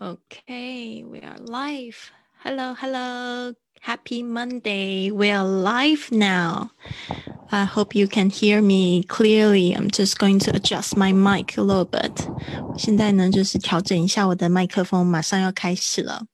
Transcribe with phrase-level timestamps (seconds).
[0.00, 2.10] Okay, we are live.
[2.42, 3.54] Hello, hello.
[3.80, 5.10] Happy Monday.
[5.10, 6.70] We are live now.
[7.50, 9.72] I hope you can hear me clearly.
[9.72, 12.26] I'm just going to adjust my mic a little bit.
[12.76, 16.26] 现在呢，就是调整一下我的麦克风，马上要开始了。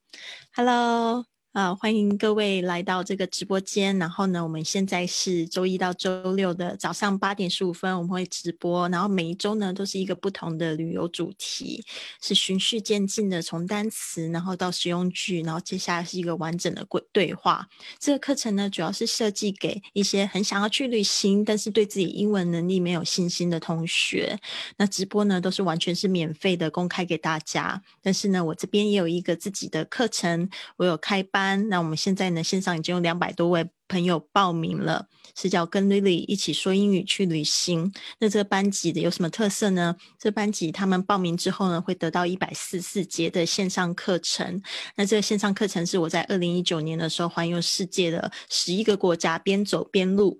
[0.55, 1.25] Hello.
[1.54, 3.96] 啊，欢迎各位来到这个直播间。
[4.00, 8.90] 然后呢，我们现在是周一到周六的早上八点十五分，我们会直播。
[8.90, 11.86] 然后每一周呢，都是一个不同的旅游主题，
[12.20, 17.70] 是循序渐进的，从单词然后到实用句，然后接下来是一个完整的对对话。
[18.00, 24.36] 这个课程呢，主要是设计给一些很想要去旅行，但是对自己英文能力没有信心的同学。
[24.78, 27.80] 那直播呢，都是完全是免费的，公开给大家。
[28.02, 37.94] 但是呢，我这边也有一个自己的课程，我有开班那我们现在呢，线上已经有两百多位朋友报名了，是叫跟 Lily 一起说英语去旅行。
[38.20, 39.96] 那这个班级的有什么特色呢？
[40.18, 44.62] 这班级他们报名之后呢，会得到一百四四节的线上课程。
[44.96, 50.40] 那这个线上课程是我在二零一九年的时候环游世界的十一个国家，边走边录，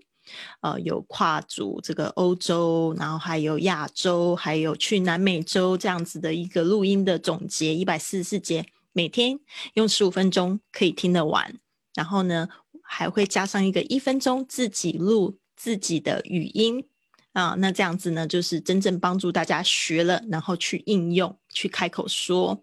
[0.62, 8.66] 呃，有跨足这个欧洲，然后还有亚洲，还有去南美洲这样子的一个录音的总结，一百四十四节。
[8.94, 9.40] 每天
[9.74, 11.60] 用十五分钟可以听得完，
[11.96, 12.48] 然后呢
[12.82, 16.86] 还会加上一个一分钟自己录自己的语音
[17.32, 22.62] 啊，那这样子呢就是真正帮助大家学了，然后去应用去开口说，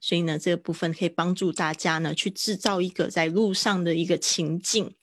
[0.00, 4.94] 所以呢这个部分可以帮助大家呢去制造一个在路上的一个情境。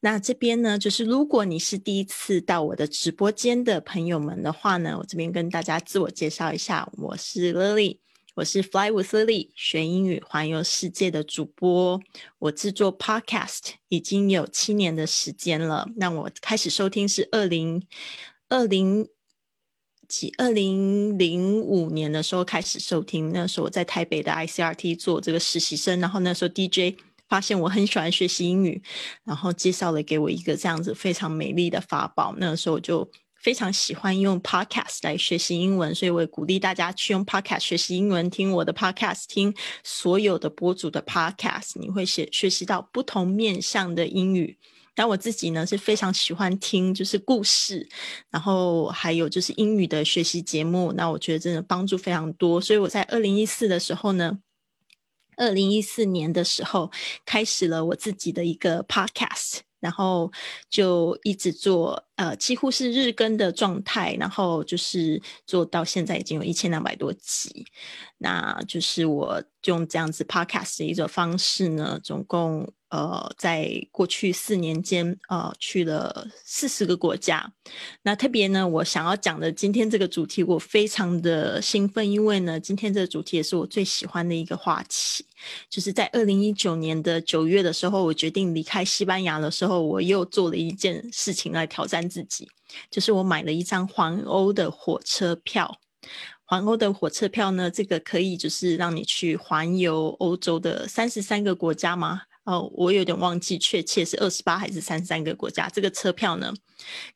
[0.00, 7.98] 那这边呢就是如果你是第一次到我的直播间的朋友们的话呢，我这边跟大家自我介绍一下，我是 Lily。
[8.34, 12.00] 我是 Fly with Lily 学英语环游世界的主播，
[12.38, 15.86] 我制作 Podcast 已经有七年的时间了。
[15.96, 17.86] 那我开始收听是二零
[18.48, 19.06] 二零
[20.08, 26.98] 几二零零五年的时候开始收听，那时候我在台北的 ICRT 做这个实习生，然后那时候 DJ
[27.28, 28.82] 发现我很喜欢学习英语，
[29.24, 33.10] 然后介绍了给我一个这样子非常美丽的法宝，那个时候我就。
[33.42, 38.30] 非常喜欢用 Podcast 来学习英文，所以我也鼓励大家去用 Podcast 学习英文。
[38.30, 44.56] 听我的 Podcast，听所有的博主的 Podcast，你会学学习到不同面向的英语。
[44.94, 47.88] 但我自己呢是非常喜欢听就是故事，
[48.30, 50.92] 然后还有就是英语的学习节目。
[50.92, 52.60] 那我觉得真的帮助非常多。
[52.60, 54.38] 所以我在二零一四的时候呢，
[55.36, 56.92] 二零一四年的时候
[57.26, 59.62] 开始了我自己的一个 Podcast。
[59.82, 60.30] 然后
[60.70, 67.66] 就一直做，呃，几乎是日更的状态，然后就是做到现在已经有一千两百多集，
[68.18, 72.72] 那就是我用这样子 podcast 的一种方式呢，总共。
[72.92, 77.50] 呃，在过去四年间，呃，去了四十个国家。
[78.02, 85.24] 那特别呢，我想要讲的今天这个主题，我非常的兴奋，因为呢，今天这个主题也是我最喜欢的一个话题。
[85.70, 92.46] 就是在二零一九年的九月的时候，我决定离开西班牙的时候，我又做了一件事情来挑战自己，
[92.90, 95.78] 就是我买了一张环欧的火车票。
[96.44, 102.22] 环欧的火车票呢，这个可以就是让你去环游欧洲的三十三个国家吗？
[102.44, 105.68] 哦，我有点忘记确切是二十八还是三十三个国家。
[105.68, 106.52] 这个车票呢，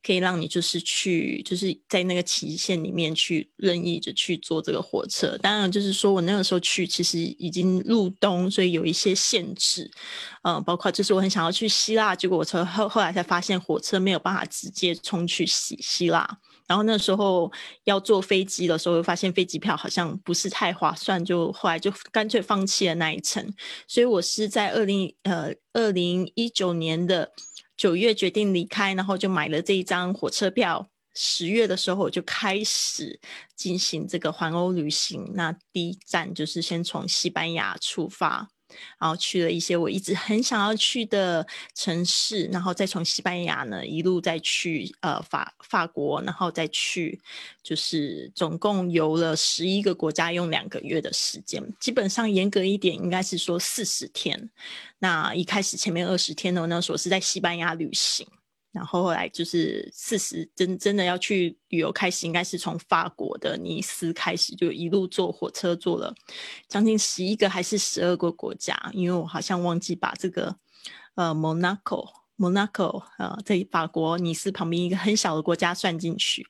[0.01, 5.37] 可以让你就是去，就是在那个期限里面去任意就去坐这个火车。
[5.39, 9.91] 当然，就是说我那个时候去，其实已经入冬，所以有一些限制。
[10.43, 16.39] 嗯，包括就是我很想要去希腊，结果我从后后来才发现火车没有办法直接冲去希希腊。
[16.67, 17.51] 然后那时候
[17.85, 23.53] 要坐飞机的时候，发现飞机票好像不是太划算，就后来就干脆放弃了那一程。
[23.87, 27.33] 所以我是在二零呃二零一九年的
[27.77, 30.89] 九月决定离开，然后就买了这一张火车票。
[31.19, 33.19] 十月的时候我就开始
[33.55, 38.49] 进行这个环欧旅行，那第一站就是先从西班牙出发。
[38.99, 47.21] 然后去了一些我一直很想要去的城市，然后再从西班牙呢一路再去呃法法国，然后再去
[47.63, 54.51] 就是总共游了十一个国家，用两个月的时间，基本上严格一点应该是说四十天。
[54.99, 58.27] 那一开始前面二十天呢，那时候是在西班牙旅行。
[58.77, 66.15] 然后后来就是四十真真的要去旅游开始，应该是从法国的尼斯开始，就一路坐火车坐了
[66.69, 70.55] 将近十一个还是十二个国家，因为我好像忘记把这个
[71.15, 72.07] 呃 Monaco
[72.37, 76.47] Monaco 呃在法国尼斯旁边一个很小的国家算进去，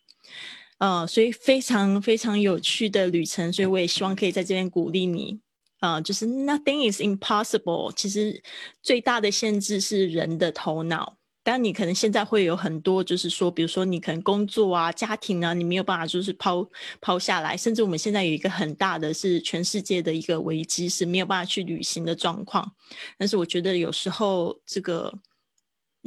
[0.78, 5.38] 呃，所以非常非常有趣的旅程，所以我也希望可以在这边鼓励你，
[5.78, 8.43] 呃，就是 Nothing is impossible，其实
[8.82, 11.15] 最大的限制是人的头脑。
[11.48, 16.69] 但你可能现在会有很多，就是说，比如说你可能工作啊、家庭啊，你没有办法就是抛
[17.00, 22.72] 抛下来，甚至我们现在有一个很大的是全世界的一个危机，是没有办法去旅行的状况。
[23.16, 25.12] 但是我觉得有时候这个。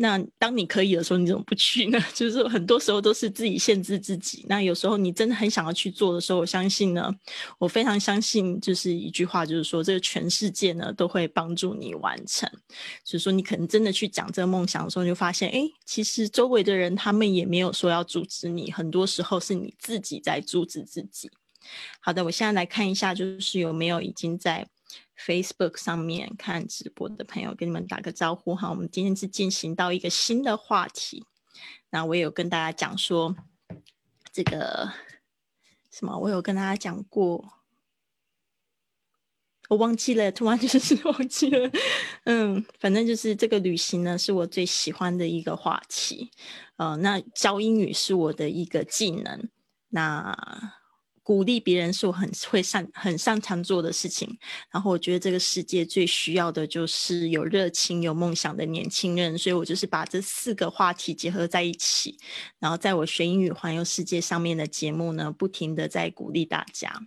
[0.01, 1.99] 那当你可以的时候，你怎么不去呢？
[2.15, 4.45] 就是很多时候都是自己限制自己。
[4.47, 7.13] 那有时候你真的很想要去做的时候，我相信呢，
[7.57, 12.49] 我非常相信，就是一句话，就是说这个全世界呢都会帮助你完成。
[13.03, 21.29] 就是说你可能真的去讲这个梦想的时候，你就发现，哎，其实周围的人他们也没有说要阻止你，很多时候是你自己在阻止自己。
[21.99, 24.65] 好的，我现在来看一下，就是有没有已经在。
[25.19, 28.69] Facebook 上面看直播的朋友，跟你们打个招呼哈。
[28.69, 31.25] 我们今天是进行到一个新的话题，
[31.89, 33.35] 那我有跟大家讲说，
[34.31, 34.93] 这个
[35.91, 37.53] 什么，我有跟大家讲过，
[39.67, 41.69] 我忘记了，突然就是 忘记了。
[42.23, 46.31] 嗯，反正就是这个旅行呢，是我最喜欢的一个话题。
[46.77, 49.49] 呃，那教英语是我的一个技能。
[49.89, 50.78] 那
[51.29, 54.35] 鼓励别人是我很会擅很擅长做的事情，
[54.71, 62.17] 然后我觉得这个世界最需要的就是有热情、有梦想的年轻人，所以我就是把这四个话题结合在一起，
[62.57, 66.99] 然后在我学英语环游世界上面的节目呢，不停的在鼓励大家。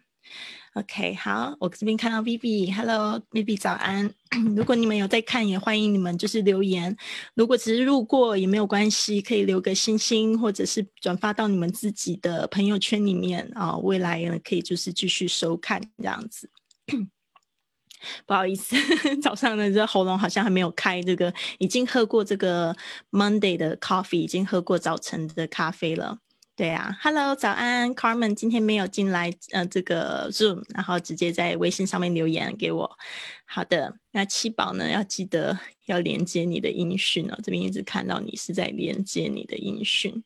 [0.74, 4.10] OK，好，我这边看到 Vivi，Hello，Vivi 早安。
[4.56, 6.96] 如果你们有在看，也欢迎你们就是留言。
[7.34, 13.76] 如果只是路过也没有关系，可以留个星星，或者是转发到你们自己的朋友圈里面啊。
[13.76, 16.48] 未来呢，可以就是继续收看这样子。
[18.24, 18.74] 不好意思，
[19.20, 22.74] 早上呢这喉咙好像还没有开，这个已经喝过这个
[23.10, 26.16] Monday 的 coffee，已经喝过早晨的咖啡了。
[26.54, 32.98] 对啊，Hello，早安，Carmen，今天没有进来，呃，这个 Zoom，然后直接在微信上面留言给我。
[33.46, 40.22] 好的，那七宝呢，要记得要连接你的音讯哦，这边一直看到你是在连接你的音讯。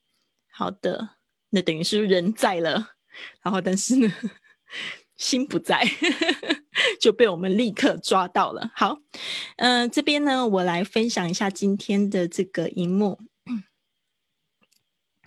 [0.50, 1.10] 好的，
[1.50, 2.90] 那等于是人在了，
[3.40, 4.12] 然后但是呢，
[5.16, 5.88] 心不在，
[7.00, 8.72] 就被我们立刻抓到了。
[8.74, 8.98] 好，
[9.58, 13.20] 嗯，这边呢，我来分享一下今天的这个荧幕。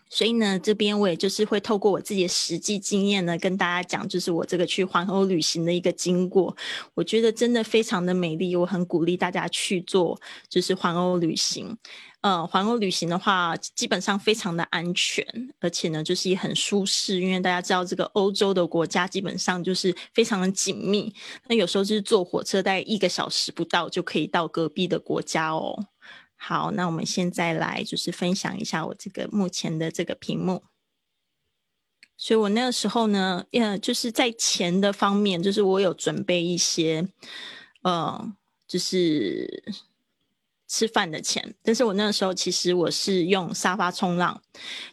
[0.10, 6.56] 所以呢，这边我也就是会透过我自己的实际经验呢，跟大家讲，就是我这个去环欧旅行的一个经过。
[6.96, 10.20] 我觉得真的非常的美丽，我很鼓励大家去做，
[10.50, 11.78] 就是环欧旅行。
[12.22, 15.26] 呃，环欧旅行的话，基本上非常的安全，
[15.62, 17.22] 而且呢，就是也很舒适。
[17.22, 21.14] 因为大家知道，这个欧洲的国家基本上就是非常的紧密，
[21.48, 25.86] 那有时候就是坐火车大概一个小时不到就可以到隔壁的国家哦。
[26.42, 30.64] 好，那我们现在来就是分享一下我这个目前的这个屏幕。
[32.16, 37.06] 所以我那个时候呢，呃，就是在钱的方面，就是我有准备一些，
[37.82, 38.34] 呃，
[38.66, 39.64] 就是
[40.66, 41.56] 吃饭的钱。
[41.62, 44.42] 但是我那个时候其实我是用沙发冲浪，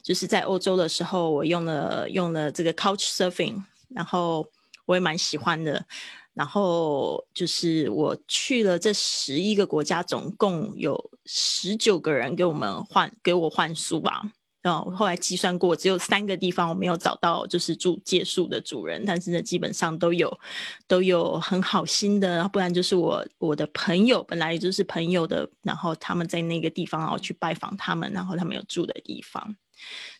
[0.02, 4.48] 就是在欧洲的时候，我用了用了这个 Couch Surfing，然后
[4.84, 5.86] 我也蛮喜欢的。
[6.36, 14.20] 然后就是我去了这十一个国家，总共有十九个人给我们换给我换宿吧。
[14.60, 20.38] 然后后来计算过，只有三个地方我没有找到就是住借宿的主人，但是呢，基本上都有
[20.86, 29.56] 都有很好心的，然后不然就是我我的朋友本来就是朋友的，然后他们在那个地方，然后去拜访他们，然后他们有住的地方。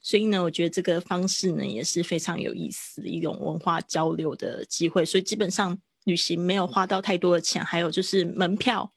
[0.01, 5.05] 所以呢，我觉得这个方式呢也是非常有意思的一种文化交流的机会。
[5.05, 5.79] 所以基本上。
[6.07, 8.91] 旅行没有花到太多的钱，还有就是门票，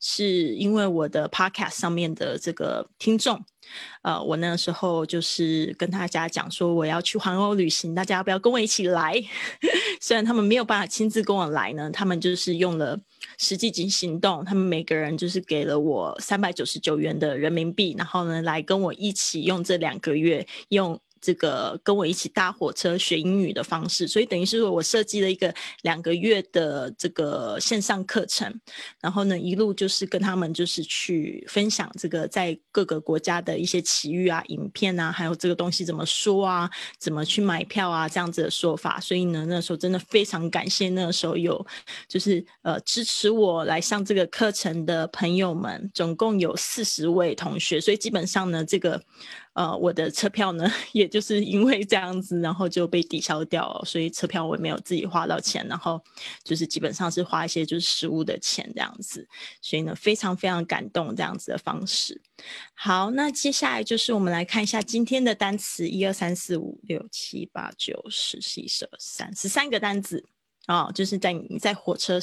[0.00, 3.40] 是因为我的 podcast 上面的这个听众，
[4.02, 9.14] 呃，我那时候就是跟大家讲说我要去环欧旅行，大家要不要跟我一起来？
[10.02, 12.98] 虽然他们没有办法亲自跟我来呢，他们就是用了
[13.38, 21.00] 实际行行动，他们每个人就是给了我三百九十九元的人民币，然后呢来跟我一起用这两个月用。
[21.26, 25.52] 这个跟我一起搭火车学英语的方式，所以等于是说我设计了一个
[25.82, 28.60] 两个月的这个线上课程，
[29.00, 39.00] 然后呢一路就是跟他们就是去分享这个在各个国家的一些奇遇啊、影片啊，还有这个东西怎么说啊、怎么去买票啊这样子的说法。
[39.00, 41.66] 所以呢那时候真的非常感谢那时候有
[42.06, 49.02] 就是呃支持我来上这个课程的朋友们，总共有四十位同学，所以基本上呢这个。
[49.56, 55.98] 呃，我的车票呢， 也就是因为这样子，然后就被抵消掉，所以车票我也没有自己花到钱，然后
[56.44, 59.26] 就是基本上是花一些就是食物的钱这样子，
[59.62, 62.20] 所以呢，非常非常感动这样子的方式。
[62.74, 70.22] 好，那接下来就是我们来看一下今天的单词，一二三四五六七八九十十一十二三十三个单词。
[70.66, 72.18] 啊，就是在你在火车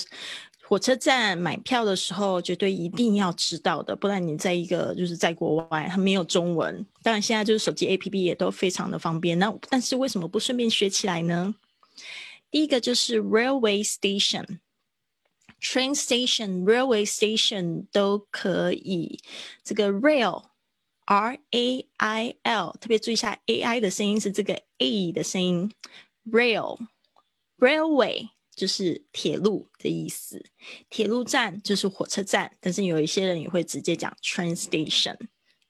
[0.68, 6.86] 火车站买票的时候，绝对一定要知道的，不然你在一个就是在国外，它没有中文。
[7.02, 9.38] 当然现在就是手机 APP 也都非常的方便。
[9.38, 11.54] 那但是为什么不顺便学起来呢？
[12.50, 14.60] 第一个就是 railway station。
[15.62, 19.20] Train station, railway station 都可以。
[19.64, 20.44] 这个 rail,
[21.06, 25.72] R A I L，特别注意一下 A I 的声音是这个 A 的声音。
[26.30, 26.80] Rail,
[27.58, 30.44] railway 就是铁路的意思，
[30.90, 32.56] 铁路站就是火车站。
[32.60, 35.18] 但是有一些人也会直接讲 train station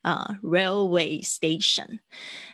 [0.02, 2.00] 啊，railway station。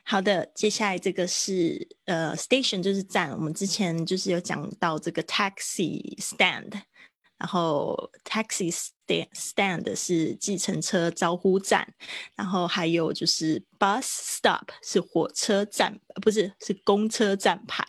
[0.04, 3.32] 好的，接下来这个是呃 station 就是站。
[3.32, 6.82] 我们之前就是有讲到这个 taxi stand。
[7.38, 8.70] 然后，taxi
[9.10, 11.88] stand stand 是计程车招呼站，
[12.36, 17.84] 然后还有就是 bus stop 是火车站，不是是公车站牌。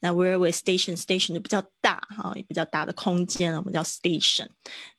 [0.00, 4.48] 那 railway station station 就比较大哈，也比较大的空间我们叫 station。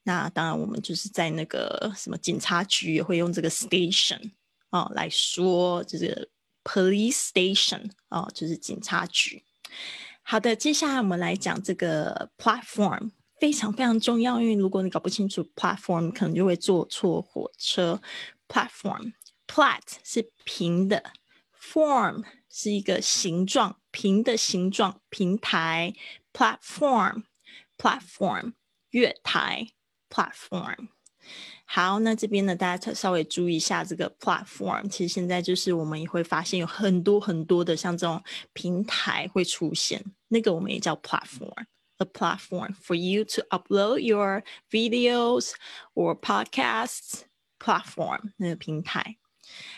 [0.04, 4.32] 那当然，我们就是在那个什么警察局也会用这个 station
[4.72, 6.32] 啊来说，就是
[6.64, 9.44] police station 啊，就是警察局。
[10.24, 13.12] 好的，接下来我们来讲这个 platform。
[13.40, 18.02] 非常非常重要，因为如果你搞不清楚 platform，可能就会坐错火车。
[18.48, 21.12] platform，plat 是平的
[21.58, 25.94] ，form 是一个形状，平的形状，平台。
[26.34, 28.54] platform，platform
[28.90, 29.68] 月台。
[30.10, 30.88] platform。
[31.66, 34.90] 好，那这边呢，大家稍微注意一下这个 platform。
[34.90, 41.66] 其实现在就是我们也会发现有很多很多的像这种平台会出现，那个我们也叫 platform。
[41.99, 45.53] a platform for you to upload your videos
[45.95, 47.23] or podcasts
[47.59, 49.17] platform 那个平台。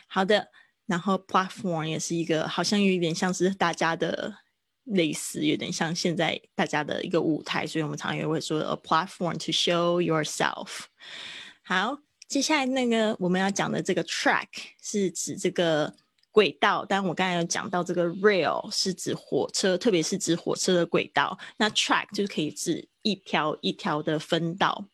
[0.06, 0.48] 好的，
[0.86, 4.38] 然后 platform 也是一个好像有一点像是大家的
[4.84, 10.84] 类似，有点像现在大家的一个舞台，所以我们常也会说 a platform to show yourself。
[11.62, 14.48] 好，接下来那个我们要讲的这个 track
[14.80, 15.94] 是指这个。
[16.31, 21.37] 轨道，但我刚才有讲到这个 rail 是指火车，特别是指火车的轨道。
[21.57, 24.87] 那 track 就是可以指一条一条的分道。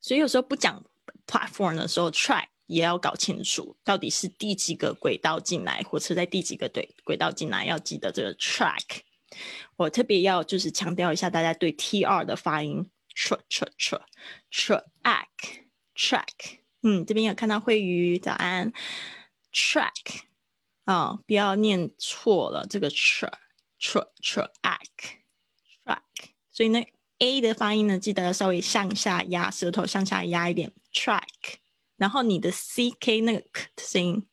[0.00, 0.84] 所以有时候不讲
[1.26, 9.02] platform 的时候，track 也要搞清楚到底是第几个轨道进来，火车在第几个对轨道进来，要记得这个 track。
[9.76, 14.02] 我特别要就是强调一下，大家对 tr 的发音，tr tr tr
[14.50, 15.26] track
[15.96, 16.58] track。
[16.82, 18.72] 嗯，这边有看到慧宇，早安
[19.52, 20.22] ，track。
[20.92, 23.32] 啊，不要念错了，这个 track
[23.80, 24.08] track
[24.60, 25.98] track，
[26.50, 26.82] 所以呢
[27.18, 31.22] ，a 的发音呢，记得要稍微向下压，舌头向下压一点，track。
[31.96, 34.26] 然后你的 ck 那个 k 的声音，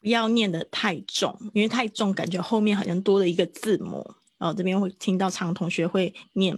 [0.00, 4.14] 不要念的太重，因为太重感觉后面好像多了一个字母。
[4.38, 6.54] 然后这边会听到常同学会念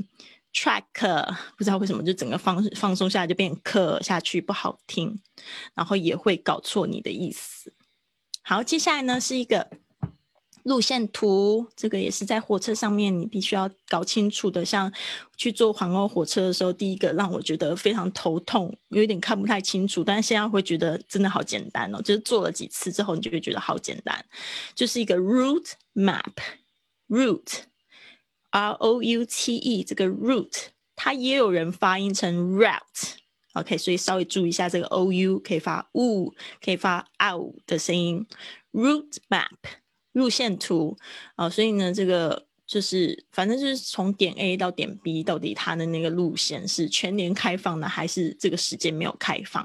[0.52, 5.20] track，不知道为什么就整个放放松下来就变 k 下去不好听，
[5.74, 7.72] 然后也会搞错你的意思。
[8.46, 9.70] 好，接下来呢是一个
[10.64, 14.62] 路线图，这个也是在火车上面你必须要搞清楚的。
[14.62, 14.92] 像
[15.38, 20.04] 去坐环欧火车的时候，第一个让我觉得非常头痛，有点看不太清楚。
[20.04, 24.22] 但是现在会觉得真的好简单哦，就是坐了几次之后，你就会觉得好简单，
[24.74, 33.14] 就是一个 route map，route，r o u t e，这个 route 它也有人发音成 route。
[33.54, 36.32] OK，所以稍微注意一下这个 OU 可以发 U，
[36.62, 38.26] 可以发 O 的声音。
[38.72, 39.48] Route map
[40.12, 40.96] 路线图
[41.36, 49.64] 啊，所以呢，这个就是反正就是从点 A 到点 B，到底它的那个路线是全年开放的，还是这个时间没有开放？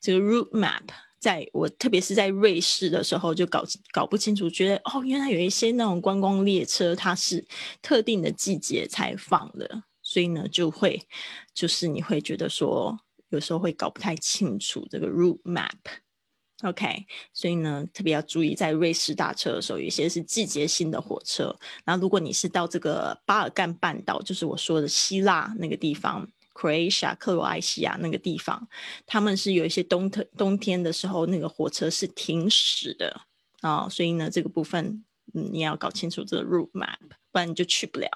[0.00, 0.80] 这个 route map
[1.18, 3.62] 在我特别是在瑞士的时候就搞
[3.92, 7.46] 搞不清楚，觉得哦，原来有一些那种观光列车它是
[7.82, 11.06] 特定的季节才放的，所以呢就会
[11.52, 12.98] 就是你会觉得说。
[13.36, 21.54] 有时候会搞不太清楚这个 route map，OK，所以呢特别要注意，在瑞士打车的时候，有些是季节性的火车。
[21.84, 28.66] 那如果你是到这个巴尔干半岛，就是我说的希腊那个地方，Croatia 克罗埃西亚那个地方，
[29.04, 33.20] 他们是有一些冬特冬天的时候，那个火车是停驶的
[33.60, 33.86] 啊。
[33.88, 36.96] 所以呢，这个部分嗯你要搞清楚这个 route map，
[37.30, 38.08] 不然你就去不了。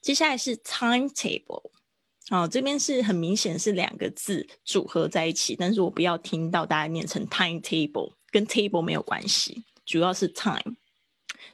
[0.00, 1.70] 接下来是 timetable。
[2.30, 10.76] 哦，这边是很明显是两个字组合在一起，但是我不要听到大家念成 timetable，跟 table 没有关系，主要是 time，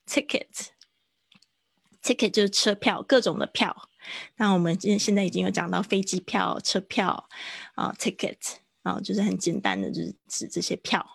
[0.05, 3.87] Ticket，ticket 就是车票，各种的票。
[4.37, 7.29] 那我们现现在已经有讲到飞机票、车票
[7.75, 8.37] 啊，ticket
[8.83, 11.05] 啊，就是很简单的，就是指这些票。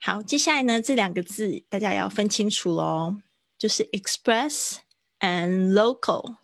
[0.00, 3.16] 好，接下来呢，这两个字大家要分清楚喽，
[3.58, 4.76] 就是 express
[5.20, 6.36] and local。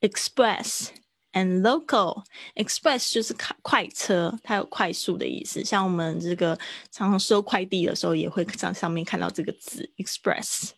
[0.00, 0.88] express
[1.32, 2.24] and local。
[2.54, 5.64] express 就是快快车，它有快速的意思。
[5.64, 6.54] 像我们这个
[6.90, 10.72] 常常收快递的时候，也会在上面看到这个字 express。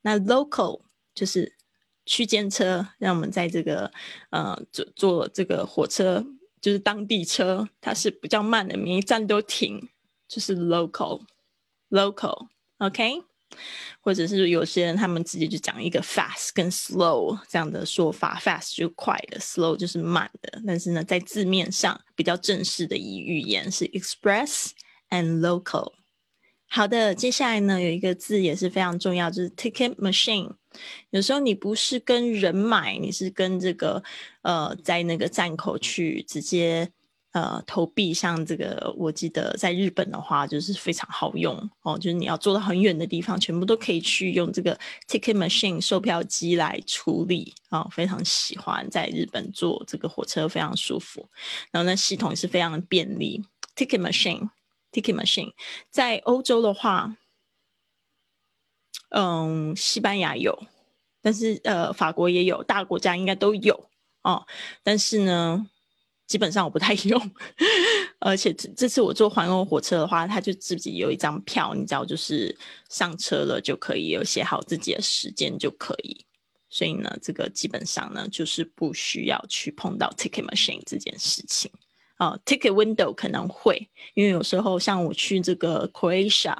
[0.00, 0.80] 那 local
[1.14, 1.54] 就是
[2.08, 3.92] 区间车，让我们在这个
[4.30, 6.24] 呃坐坐这个火车，
[6.58, 9.86] 就是当地车，它是比较慢的，每一站都停，
[10.26, 13.22] 就是 local，local，OK？
[14.00, 20.62] 或者是有些人他们直接就讲一个 fast 跟 slow 这样的说法，fast 就快的，slow 就是慢的。
[20.66, 24.70] 但是呢，在字面上比较正式的语语言是 express
[25.10, 25.92] and local。
[26.70, 30.50] 好的，接下来呢有一个字也是非常重要，就是 ticket machine。
[31.10, 34.02] 有时候你不是跟人买，你是跟这个
[34.42, 36.88] 呃，在那个站口去直接
[37.32, 38.12] 呃投币。
[38.12, 44.78] 像这个，我记得在日本的话，就是非常好用哦，就是你要坐到很远的地方，全部都可以去用这个
[45.08, 51.26] ticket machine 售票机来处理啊，非常喜欢在日本坐这个火车，非常舒服。
[51.72, 53.42] 然后呢，系统也是非常的便利
[53.74, 54.50] ，ticket machine。
[54.98, 55.52] Ticket machine
[55.90, 57.16] 在欧洲的话，
[59.10, 60.58] 嗯，西班牙有，
[61.22, 63.88] 但是呃，法国也有，大国家应该都有
[64.22, 64.44] 哦。
[64.82, 65.70] 但是呢，
[66.26, 67.30] 基本上我不太用，
[68.18, 72.56] 而且这这次我坐环欧火车的话，他就自己有一张票，你知道，就是
[72.90, 76.26] 上车了就可以有写好自己的时间就可以。
[76.68, 81.70] 所以呢，这个基本上呢，就是不需要去碰到 ticket machine 这件事情。
[82.18, 86.56] 啊，ticket window 可能会，因为有时候像我去这个 Croatia，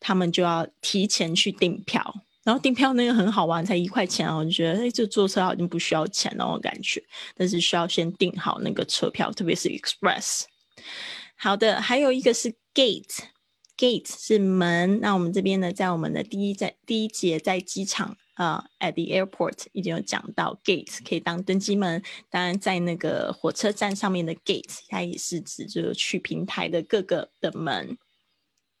[0.00, 7.02] 他们就要提前去订票，然后订票那个很好玩，才一块钱啊，我就觉得哎，这坐车好像不需要钱那种感觉，
[7.36, 10.42] 但是需要先订好那个车票，特别是 express。
[11.36, 18.16] 好的，还有一个是 gate，gate 是门，那我们这边呢，在我们的第一在第一节在机场。
[18.36, 27.96] 啊，at the airport 已经有讲到 gate 可以当登机门，当然在那个火车站上面的 gate 它也是指就是去平台的各个的门。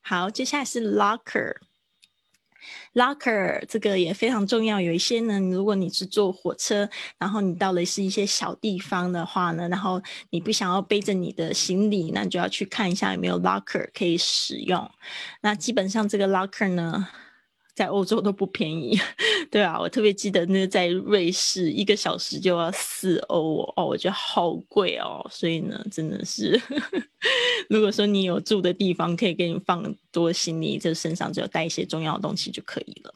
[0.02, 4.78] 好，接下来是 locker，locker 这个也非常重要。
[4.78, 14.90] 有一些呢，如果你是坐火车，然后你到了是一些小地方的话呢，然后你不想要背着你的行李，那你就要去看一下有没有 locker 可以使用。
[15.40, 17.08] 那基本上这个 locker 呢。
[17.76, 18.98] 在欧洲都不便宜，
[19.52, 26.58] 对啊，我特别记得那在瑞士一个小时就要四欧哦，我觉得好贵哦，所以呢，真的是，
[27.68, 33.14] 如果说你有住的地方可以给你放多行李，就身上只有带一些重要的东西就可以了。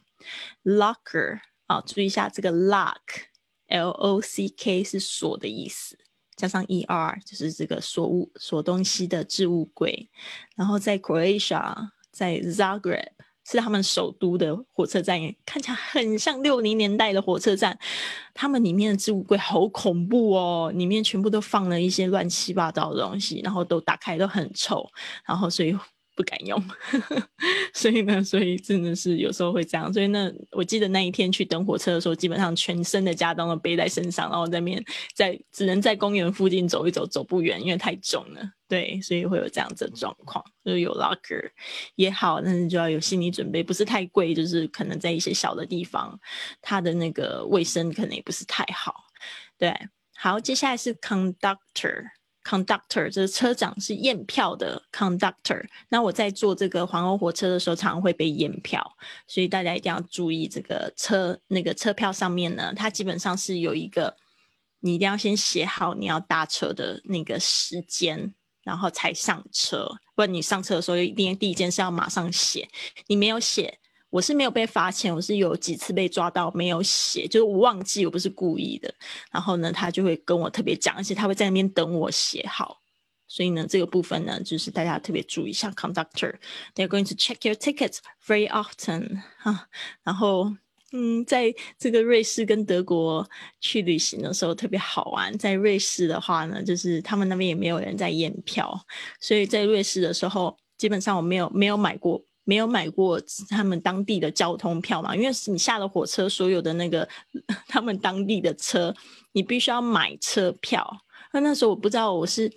[0.63, 5.97] Locker 啊，注意一下这个 lock，L O C K 是锁的意思，
[6.35, 10.07] 加上 E R 就是这个锁物锁东西的置物柜，
[10.55, 13.07] 然后在 Croatia，在 Zagreb。
[13.51, 17.77] 是他们首都的火车站，看起来很像六零年代的火车站。
[18.33, 24.89] 他们里面的置物柜好恐怖哦，里面全部都放了一些乱七八糟的东西，然后都打开都很臭，
[25.25, 25.77] 然后所以。
[26.15, 26.61] 不敢用，
[27.73, 29.91] 所以呢，所以真的是有时候会这样。
[29.91, 34.83] 所以那我记得那一天去等火车的时候，基本上全身的家当都背在身上，然后在面
[35.15, 38.41] 在只能在公园附近走一走，走不远，因为太重了。
[38.67, 40.43] 对，所以会有这样子的状况。
[40.63, 41.49] 就有 locker
[41.95, 46.17] 也好，但是就要有心理准备，不是太贵，就是可能在一些小的地方，
[46.61, 48.93] 它的那个卫生可能也不是太好。
[49.57, 49.73] 对，
[50.15, 52.11] 好，接下来是 conductor。
[52.43, 55.63] conductor，就是车长是验票的 conductor。
[55.89, 58.81] 那我在坐这个环欧火车的时候，常常会被验票，
[59.27, 64.15] 所以大家一定要注意这个车那个车票上面呢，它基本上是有一个，
[64.79, 69.87] 你一定要先写好你要搭车的那个时间，然后才上车。
[70.15, 72.67] 不然你上车的时候，一定第一件事要马上写，
[73.07, 73.79] 你没有写。
[74.11, 78.93] 我是没有被罚钱，我是有几次被抓到没有写，就是我忘记，我不是故意的。
[79.31, 82.79] 然后呢，他就会跟我特别讲，而且他会在那边等我写好。
[83.25, 89.69] 所以呢，这个部分呢，就是大家特别注意，像 conductor，they're going to check your tickets very often 哈。
[90.03, 90.53] 然后，
[90.91, 93.25] 嗯，在这个瑞士跟德国
[93.61, 95.37] 去旅行的时候特别好玩。
[95.37, 98.77] 在瑞士的话呢，就是他们那边也没有人在验票，
[99.21, 102.21] 所以在瑞士的时候，基本上我没有没有买过。
[102.51, 105.15] 没有买过他们当地的交通票嘛？
[105.15, 107.07] 因为你下了火车，所有的那个
[107.65, 108.93] 他们当地的车，
[109.31, 110.85] 你必须要买车票。
[111.31, 112.51] 那那时候我不知道，我是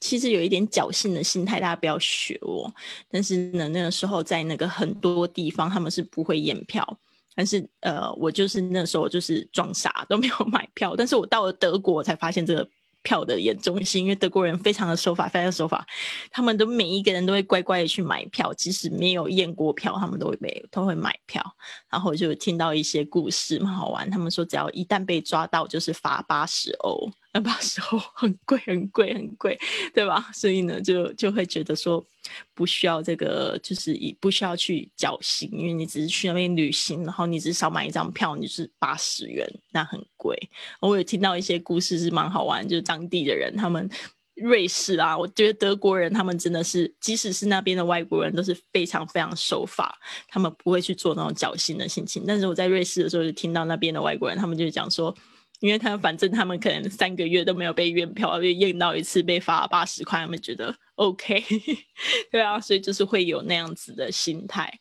[0.00, 2.70] 其实有一点侥幸的心态，大家不要学我。
[3.10, 6.86] 但是呢，那个时候在那个很多地方他们是不会验票，
[7.34, 10.94] 但是呃，我就是那时候就是装傻都没有买票。
[10.94, 12.68] 但是我到了德国才发现这个。
[13.02, 15.86] 票的严重性，因为德国人非常的守法，非常守法，
[16.30, 21.42] 他们都每一个人都会乖乖的去买票，即使没有验过票，他们都会被都会买票。
[21.90, 24.10] 然后就听到一些故事，蛮好玩。
[24.10, 27.10] 他们说，只要一旦被抓到，就是罚八十欧。
[27.34, 29.58] 那把时候很贵很贵很贵，
[29.94, 30.30] 对吧？
[30.34, 32.04] 所以呢，就就会觉得说
[32.52, 40.38] 不需要这个，就是以不需要去侥幸，因为你只是去那边旅行，然后你只是少买一张票，你是八十元，那很贵。
[40.80, 43.88] 我有听到一些故事是蛮好玩，就是当地的人，他们
[44.34, 52.24] 瑞士啊，我觉得德国人他们真的是，即使是那边的外国人，都是非常非常守法，他们不会去做那种侥幸的心情。
[52.26, 55.16] 但是我在瑞士的时候，就听到那边的外国人，他们就讲说。
[55.62, 61.40] 因为他反正他们可能三个月都没有被验票，被验到一次被罚八十块，他们觉得 OK，
[62.32, 64.80] 对啊，所以就是会有那样子的心态。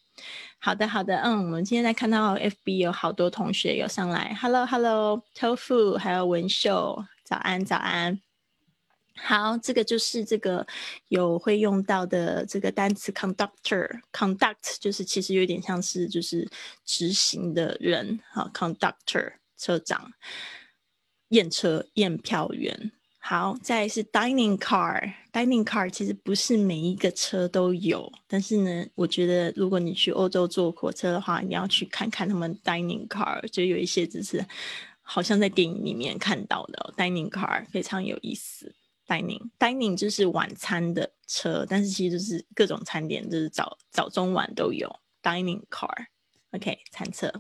[0.58, 8.20] 好的，好的，嗯，我们今天在看到 FB 有好多同学有上来，Hello Hello，Tofu，还有文秀，早安早安。
[9.16, 10.66] 好，这个就是这个
[11.10, 16.50] 有会用到的这个单词 conductor，conduct 就是其实有点像是就是
[16.84, 20.12] 执行的人，好，conductor 车长。
[21.32, 34.46] 验车验票员，好，再是 dining car，dining car 其实不是每一个车都有，但是呢，我觉得如果你去欧洲坐火车的话，你要去看看他们 dining car，就有一些只是
[35.02, 38.74] 好像在电影里面看到的 dining car 非常有意思。
[39.08, 44.90] dining dining 就是晚餐的车，但是其实就是各种餐点，就是早早中晚都有
[45.22, 47.32] dining car，OK 餐车。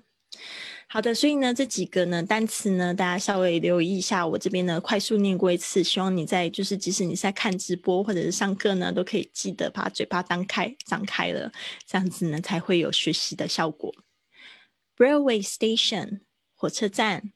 [0.93, 4.27] 好的，所以呢，这几个呢单词呢，大家稍微留意一下。
[4.27, 11.49] 我这边呢，快速念过一次，希望你在就是，即使你在看直播或者是上课呢，都可以记得把嘴巴张开，张开了，
[11.87, 13.95] 这样子呢才会有学习的效果。
[14.97, 16.19] Railway station
[16.55, 17.31] 火车站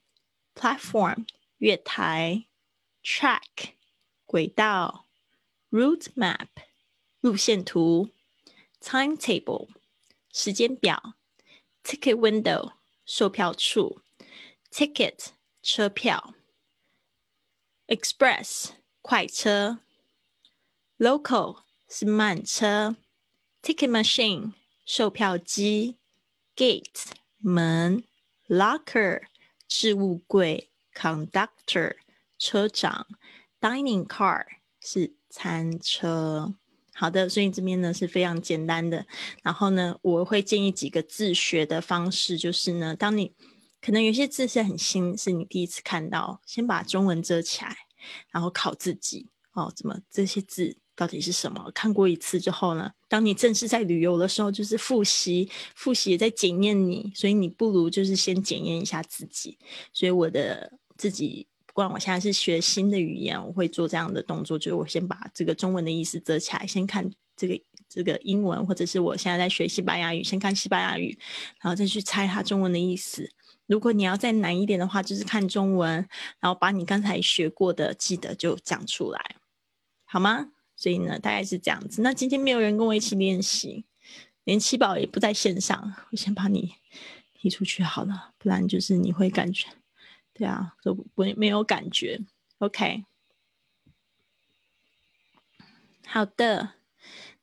[0.54, 1.24] ，platform
[1.56, 2.44] 月台
[3.02, 3.40] ，track
[4.26, 5.06] 轨道
[5.70, 6.48] ，route map
[7.22, 8.10] 路线图
[8.82, 9.68] ，timetable
[10.30, 11.14] 时间表
[11.82, 12.75] ，ticket window。
[13.06, 14.00] 售票处
[14.68, 15.28] ，ticket
[15.62, 16.34] 车票
[17.86, 19.78] ，express 快车
[20.98, 22.96] ，local 是慢车
[23.62, 25.98] ，ticket machine 售票机
[26.56, 28.02] ，gate 门
[28.48, 29.22] ，locker
[29.68, 31.98] 置物柜，conductor
[32.36, 33.06] 车长
[33.60, 34.44] ，dining car
[34.80, 36.56] 是餐车。
[36.98, 39.06] 好的，所以这边呢是非常简单的。
[39.42, 43.34] 然后呢，我会建议几个自学的方式，就是呢，当你
[43.82, 47.76] 可能有些字是很新，是你第一次看到，先把中文遮起来，
[48.32, 51.70] 然后考自己哦，怎么这些字到底是什么？
[51.74, 59.58] 看过一次之后呢，当你正式在旅游的时候，就是复习，复习也在检验你，所以你不如就是先检验一下自己。
[59.92, 61.46] 所以我的自己。
[61.76, 71.18] 不管我现在是学新的语言，我会做这样的动作，就是我先把这个中文的意思遮起来，先看这个这个英文，或者是我现在在学西班牙语，先看西班牙语，
[71.60, 73.30] 然后再去猜它中文的意思。
[73.66, 75.96] 如果你要再难一点的话，就是看中文，
[76.40, 79.20] 然后把你刚才学过的记得就讲出来，
[80.06, 80.46] 好吗？
[80.76, 82.00] 所以呢，大概是这样子。
[82.00, 83.84] 那今天没有人跟我一起练习，
[84.44, 86.72] 连七宝也不在线上，我先把你
[87.34, 89.68] 踢出去好了，不然就是你会感觉。
[90.36, 92.20] 对啊，都不没有感觉。
[92.58, 93.04] OK，
[96.06, 96.74] 好的，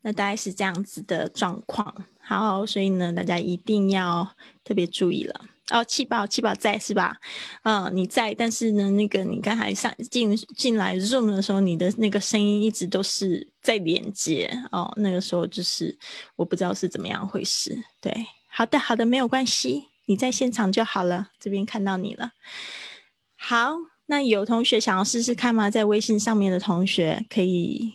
[0.01, 2.05] 那大概是这样子的状况。
[2.19, 5.45] 好，所以呢，大家一定要特别注意了。
[5.71, 7.15] 哦，七宝，七宝在是吧？
[7.63, 14.93] 嗯，你在，但是呢，那个你刚才上进进来 Zoom 的时候，你的那个声音一直都是在连接哦。
[14.97, 15.97] 那个时候就是
[16.35, 17.81] 我不知道是怎么样回事。
[18.01, 21.31] 对，好的，好的，没有关系，你在现场就好了。
[21.39, 22.31] 这边看到你了。
[23.35, 25.69] 好，那有同学想要试试看吗？
[25.69, 27.93] 在微信上面的同学可以，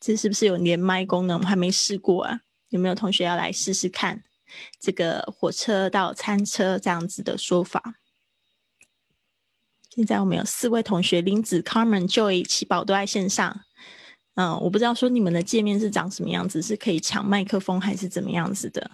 [0.00, 1.38] 这是不是有连麦功能？
[1.40, 4.22] 我还没试过啊，有没有同学要来试试看？
[4.80, 7.96] 这个火车到餐车这样子的说法。
[9.90, 13.60] 现在我们有四位同学：林子、Carmen、Joy、七宝都在线上。
[14.36, 18.92] 嗯，我不知道说你们的界面是长什么样子，是可以抢麦克风还是怎么样子的？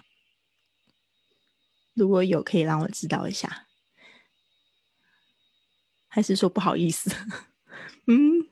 [1.94, 3.66] 如果有，可以让我知道一下。
[6.08, 7.10] 还是说不好意思？
[8.06, 8.48] 嗯。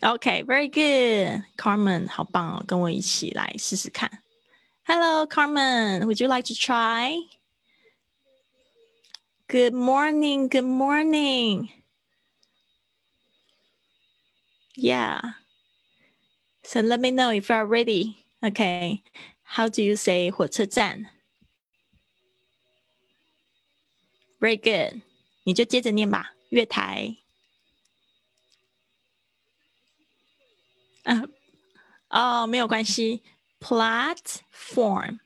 [0.00, 4.22] Okay, very good, Carmen，好棒哦，跟我一起来试试看。
[4.84, 7.18] Hello, Carmen, would you like to try?
[9.48, 11.70] Good morning, good morning.
[14.76, 15.20] Yeah.
[16.62, 18.24] So let me know if you're ready.
[18.40, 19.02] Okay.
[19.55, 21.11] How do you say 火车站
[24.39, 25.01] ？Very good.
[25.43, 26.33] 你就接着念吧。
[26.49, 27.17] 月台。
[31.03, 31.21] 啊，
[32.09, 33.21] 哦，没有关系
[33.59, 35.19] ，platform，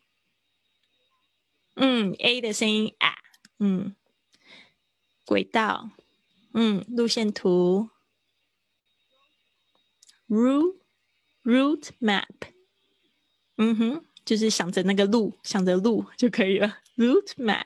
[1.75, 3.15] 嗯，a 的声音啊，
[3.59, 3.95] 嗯，
[5.25, 5.91] 轨道，
[6.53, 7.91] 嗯，路线图
[10.27, 10.79] ，route
[11.43, 12.25] route map，
[13.57, 17.63] 嗯哼，就是想着那个路，想着路就可以了，route map，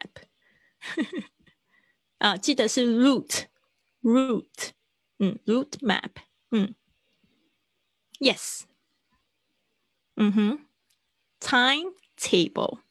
[2.20, 3.46] 啊，记得是 route
[4.04, 4.70] route，
[5.18, 6.12] 嗯，route map，
[6.52, 6.76] 嗯。
[8.20, 8.62] Yes，
[10.18, 10.66] 嗯哼
[11.40, 12.82] ，timetable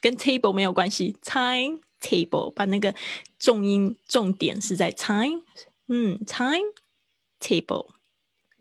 [0.00, 2.94] 跟 table 没有关系，timetable 把那个
[3.40, 5.42] 重音重点是在 time，
[5.88, 7.94] 嗯，timetable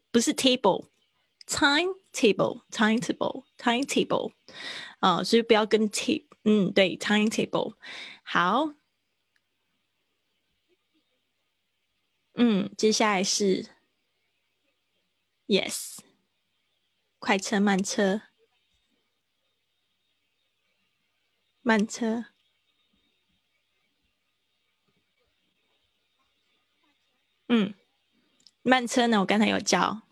[0.10, 4.34] 不是 table，time table，timetable，timetable，timetable
[5.00, 7.76] 啊，所以不要跟 t，嗯，对，timetable
[8.24, 8.74] 好，
[12.36, 13.68] 嗯，接下来是。
[15.46, 15.98] Yes，
[17.20, 18.22] 快车慢车，
[21.62, 22.28] 慢车，
[27.50, 27.74] 嗯，
[28.62, 29.20] 慢车呢？
[29.20, 30.04] 我刚才有教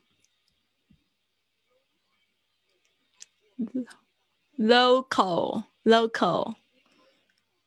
[4.58, 6.56] ，local，local，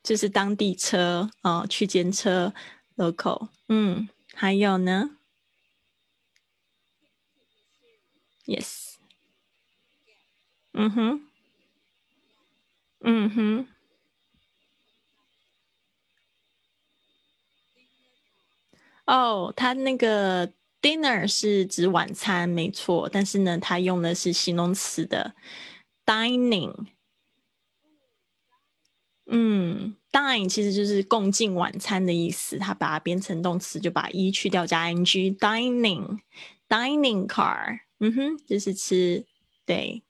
[0.02, 2.52] 就是当地车哦，区间车
[2.96, 5.16] ，local，嗯，还有呢
[8.46, 8.94] ？Yes，
[10.72, 11.20] 嗯哼，
[13.00, 13.66] 嗯哼，
[19.06, 20.46] 哦，他那个
[20.82, 25.34] dinner 是指晚餐，没错，但是呢，他用的是形容词的
[26.04, 26.86] dining，
[29.26, 37.80] 嗯，dine 其实就是共进晚餐的意思，它把它变成动词，就把一去掉加 ing，dining，dining car。
[38.00, 39.24] 嗯哼，就是吃，
[39.64, 40.02] 对，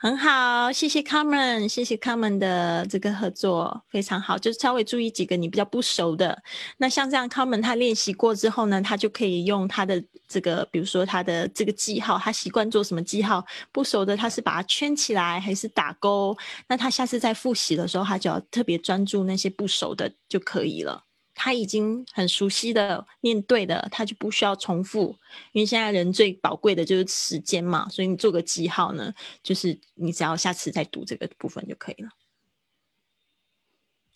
[0.00, 6.40] 很好，谢谢 Carmen，谢谢 Carmen 的这个合作非常好，就是稍微注意几个你比较不熟的。
[6.76, 16.36] 那像这样 Carmen 他练习过之后呢，他就可以用他的这个，比如说他的这个记号，他习惯做什么记号，不熟的他是把它圈起来还是打勾？
[16.68, 21.07] 那他下次在复习的时候，他就要特别专注那些不熟的就可以了。
[21.40, 25.16] 他已经很熟悉的念对的，他就不需要重复，
[25.52, 32.08] 因为现在人最宝贵的就是时间嘛，所以你做个记号呢，就是你只要下次再读这个部分就可以了。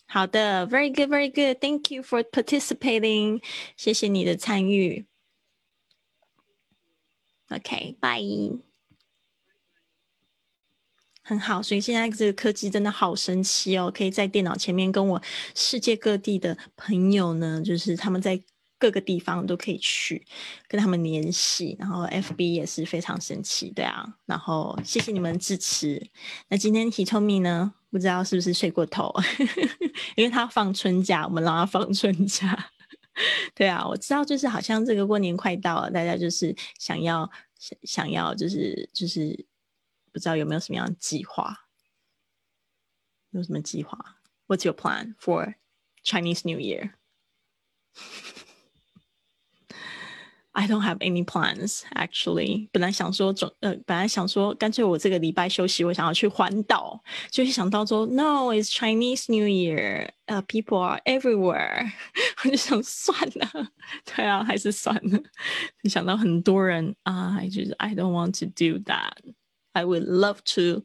[0.05, 3.41] 好的，very good，very good，thank you for participating，
[3.77, 5.05] 谢谢你的参与。
[7.49, 8.72] OK，bye。
[11.25, 13.89] 很好，所以现在这个科技真的好神奇哦！
[13.95, 15.21] 可以在电脑前面跟我
[15.55, 18.37] 世界各地的朋友呢，就是他们在
[18.77, 20.25] 各个地方都可以去
[20.67, 21.77] 跟他们联系。
[21.79, 24.05] 然后 FB 也是非常神奇，对啊。
[24.25, 26.05] 然后谢谢你们支持。
[26.49, 27.73] 那今天 Hitomi 呢？
[27.89, 29.09] 不知道是不是睡过头？
[30.17, 32.71] 因为他放春假，我们让他放春假。
[33.55, 39.45] 对啊，我知道，就是好像这个过年快到了，大家就是想要想想要，就是就是。
[40.12, 41.68] 不知道有没有什么样的计划？
[43.30, 44.16] 有什么计划？
[44.46, 45.54] What's your plan for
[46.02, 46.92] Chinese New Year？
[50.52, 52.68] I don't have any plans actually。
[52.72, 57.00] 本来想说总呃，本来想说干脆我这个礼拜休息，我想要去环岛，
[57.30, 61.92] 就是想到说 No，it's Chinese New Year，呃、uh,，people are everywhere，
[62.42, 63.68] 我就想算了，
[64.04, 65.18] 对啊，还是算了。
[65.82, 69.12] 就想到很多人啊，就是 I don't want to do that。
[69.73, 70.83] I would love to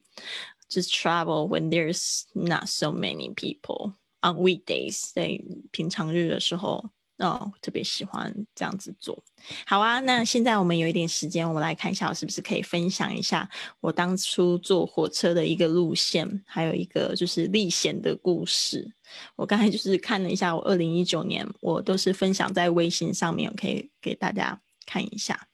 [0.68, 6.90] just travel when there's not so many people on weekdays，在平常日的时候。
[7.18, 9.20] 哦，特别喜欢这样子做。
[9.66, 18.88] 好啊，那现在我们有一点时间，我们来看一下，我是不是可以分享一下我当初坐火车的一个路线，还有一个就是历险的故事。
[19.35, 25.48] 我刚才就是看了一下，我二零一九年我都是分享在微信上面，我可以给大家看一下，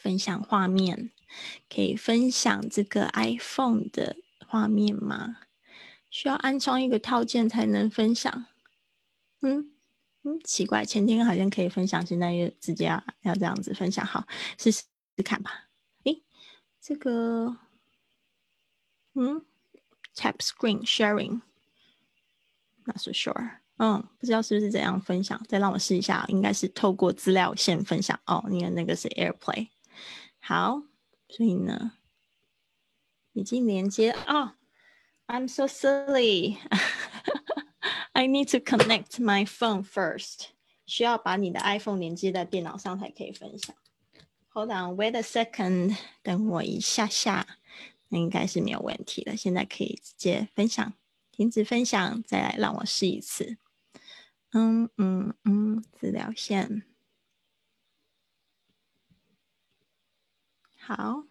[0.00, 1.10] 分享画面，
[1.68, 5.36] 可以分享这个 iPhone 的画面吗？
[6.08, 8.46] 需要安装一个套件才能分享。
[9.42, 9.70] 嗯
[10.22, 14.26] 嗯，奇怪，前天好像可以分享，现在又直接要要这样子分享，好
[14.58, 14.82] 试试
[15.24, 15.68] 看吧。
[16.04, 16.22] 诶，
[16.80, 17.56] 这个，
[19.14, 19.44] 嗯
[20.14, 21.42] ，tap screen sharing，not
[22.98, 28.44] so sure，嗯，不知道是不是怎样分享，再让我试一下，应该是透过资料线分享哦。
[28.50, 29.68] 你看那个是 AirPlay，
[30.40, 30.82] 好，
[31.28, 31.92] 所以呢，
[33.32, 34.54] 已经连接哦。
[35.26, 36.56] I'm so silly。
[38.12, 40.46] I need to connect my phone first。
[40.86, 43.76] 需要把你的 iPhone 连接在电脑上才可以分享。
[44.48, 47.46] Hold on, wait a second，等我一下下，
[48.08, 49.36] 那应该是没有问题的。
[49.36, 50.92] 现在可以直接分享，
[51.30, 53.58] 停止分享，再来让我试一次。
[54.52, 56.82] 嗯嗯嗯，资料线。
[60.79, 61.25] 好。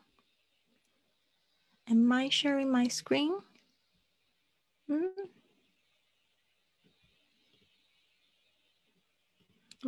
[1.87, 3.43] Am I sharing my screen？
[4.87, 5.31] 嗯。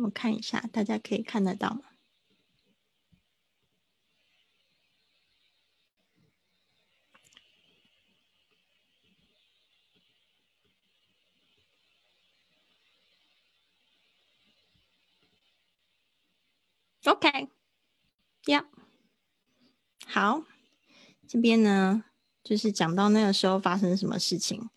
[0.03, 1.81] 我看一下，大家可以看得到吗？
[17.05, 18.65] OK，Yeah，
[20.12, 20.42] 好，
[21.26, 22.04] 这边呢，
[22.44, 24.68] 就是讲到那个时候发生什么事情。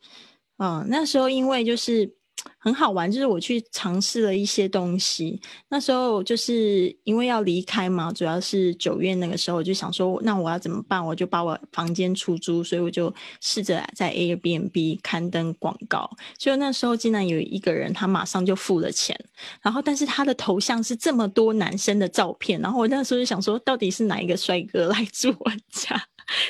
[0.58, 2.16] 嗯，那时候因为就是。
[2.58, 5.40] 很好玩，就是我去尝试了一些东西。
[5.70, 11.06] 那时候就是因为要离开嘛，主要是九月那个时候，我就想说，那我要怎么办？
[11.06, 16.10] 我就把我房间出租，所以我就试着在 Airbnb 刊登广告。
[16.38, 19.18] 就那时候竟然有一个人，他马上就付了钱，
[19.62, 26.02] 然后但是他的头像是这么多男生的照片，然后我那时候就想说，到底是哪一个帅哥来住我家？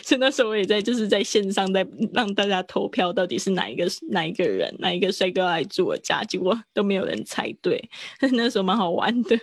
[0.03, 7.89] 所以那时候我也在，就是在线上在让大家投票，到底是哪一个哪一个人哪一个帅哥来住我家，结果都没有人猜对。
[8.33, 9.39] 那时候蛮好玩的。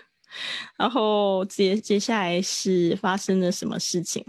[0.78, 4.24] 然后接接下来是发生了什么事情？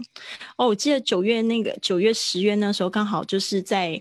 [0.58, 3.98] 哦，我记得九月那个九月十月那时候刚好就是在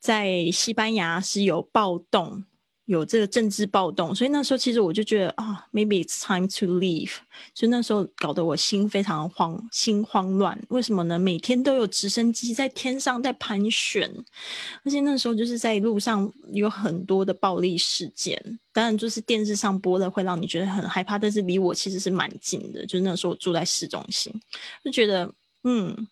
[0.00, 2.44] 在西班牙是有暴动。
[2.86, 7.12] 有这个政治暴动，所以那时候其实我就觉得啊，maybe it's time to leave。
[7.52, 10.58] 所以那时候搞得我心非常慌，心慌乱。
[10.68, 11.18] 为什么呢？
[11.18, 14.10] 每天都有直升机在天上在盘旋，
[14.84, 18.40] 而且那时候就是在路上有很多的暴力事件。
[18.72, 22.86] 当然，就是电视上播的会让你觉得很害怕，但是离我其实是蛮近的。
[22.86, 24.32] 就是那时候我住在市中心，
[24.84, 25.32] 就觉得
[25.64, 26.06] 嗯。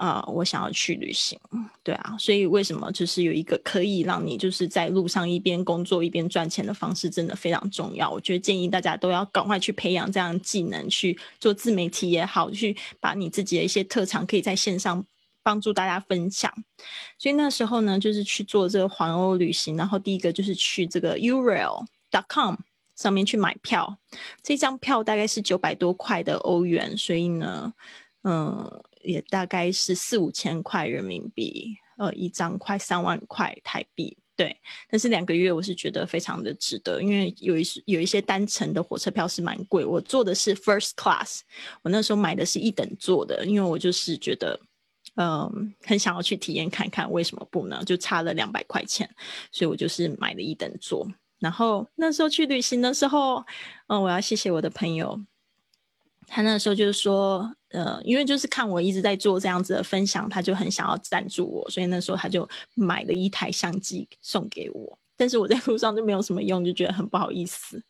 [0.00, 1.38] 啊，我想要去旅行，
[1.82, 8.10] 对啊，所以为什么就是有一个可以让你就是在路上一边工作一边赚钱的方式，真的非常重要。
[8.10, 15.04] 我觉得建议大家都要赶快去培养这样技能，去做自媒体也好，去把你自己的一些特长可以在线上
[15.42, 16.50] 帮助大家分享。
[17.18, 22.54] 所以那时候呢，就是去做这个环欧旅行，然后第一个就是去这个 Urail.com
[22.96, 23.98] 上面去买票，
[24.42, 27.74] 这张票大概是九百多块的欧元，所以呢，
[28.24, 28.82] 嗯。
[29.02, 34.56] 也大概是四五千块人民币，呃，一张快三万块台币，对。
[34.88, 39.84] 但是两个月我是觉得非常的值得，因为有一有一些单程的火车票是蛮贵。
[39.84, 41.40] 我坐的是 first class，
[41.82, 44.58] 我那时候买的是一等座的，因为我就是觉得，
[45.16, 47.82] 嗯，很想要去体验看看，为什么不呢？
[47.84, 49.08] 就差了两百块钱，
[49.50, 51.06] 所以我就是买了一等座。
[51.38, 53.42] 然后那时候去旅行的时候，
[53.86, 55.18] 嗯，我要谢谢我的朋友。
[56.26, 64.98] 他那时候就是说，呃，因为就是看我一直在做这样子的分享，他就很想要赞助我，所以那时候他就买了一台相机送给我。
[65.16, 67.82] 但是我在路上就没有什么用，就觉得很不好意思，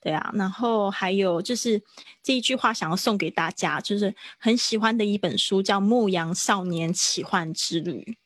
[0.00, 0.32] 对啊。
[0.34, 1.80] 然后还有就是
[2.22, 8.16] 这一句话想要送给大家，就是很喜欢的一本书叫《牧羊少年奇幻之旅》。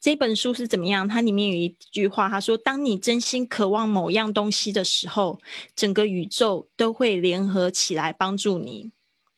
[0.00, 1.06] 这本书是怎么样？
[1.06, 5.38] 它里面有一句话，他说：“当你真心渴望某样东西的时候，
[5.76, 8.90] 整个宇宙都会联合起来帮助你。”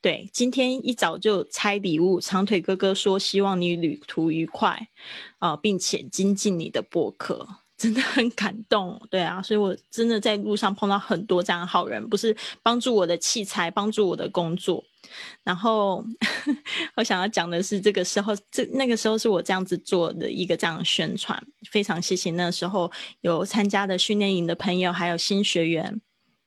[0.05, 4.79] 对，今天一早就拆礼物，长腿哥哥说希望你旅途愉快
[5.39, 7.49] 啊，并且精进你的博客，
[7.79, 9.01] 真的很感动。
[9.09, 14.85] 对啊，所以我真的在路上碰到很多这样的好人，不是帮助我的器材，帮助我的工作。
[15.43, 16.05] 然后
[16.97, 22.93] 我想要讲的是，这个时候，这那个时候是我这样子做的一个这样宣传，非常谢谢那时候
[23.23, 26.03] 有参加的训练营的朋友，还有新学员。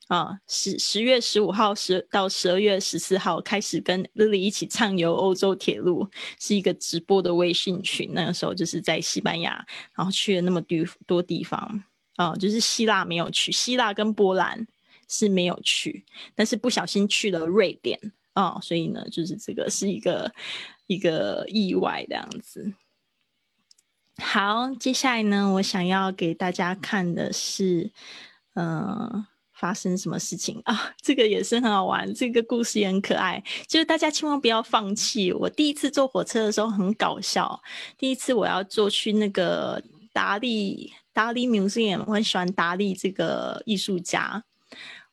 [0.07, 8.11] 啊，十十月十五号十到十二月十四号开始跟 Lily 一起畅游欧洲铁路，是一个直播的微信群。
[8.13, 9.51] 那个时候就是在西班牙，
[9.93, 11.83] 然后去了那么多多地方
[12.15, 14.65] 啊，就是希腊没有去，希腊跟波兰
[15.09, 17.99] 是没有去，但是不小心去了瑞典
[18.31, 20.33] 啊，所以呢，就是这个是一个
[20.85, 22.73] 一个意外这样子。
[24.19, 27.91] 好，接下来呢，我想要给大家看的是，
[28.53, 29.27] 嗯。
[29.59, 30.93] 发生什么事情啊？
[31.01, 33.43] 这个也是很好玩，这个故事也很可爱。
[33.67, 35.33] 就是大家千万不要放弃。
[35.33, 37.59] 我第一次坐火车的时候很搞笑。
[37.97, 39.81] 第一次我要坐去那个
[40.13, 44.43] 达利达利 museum，我很喜欢达利这个艺术家。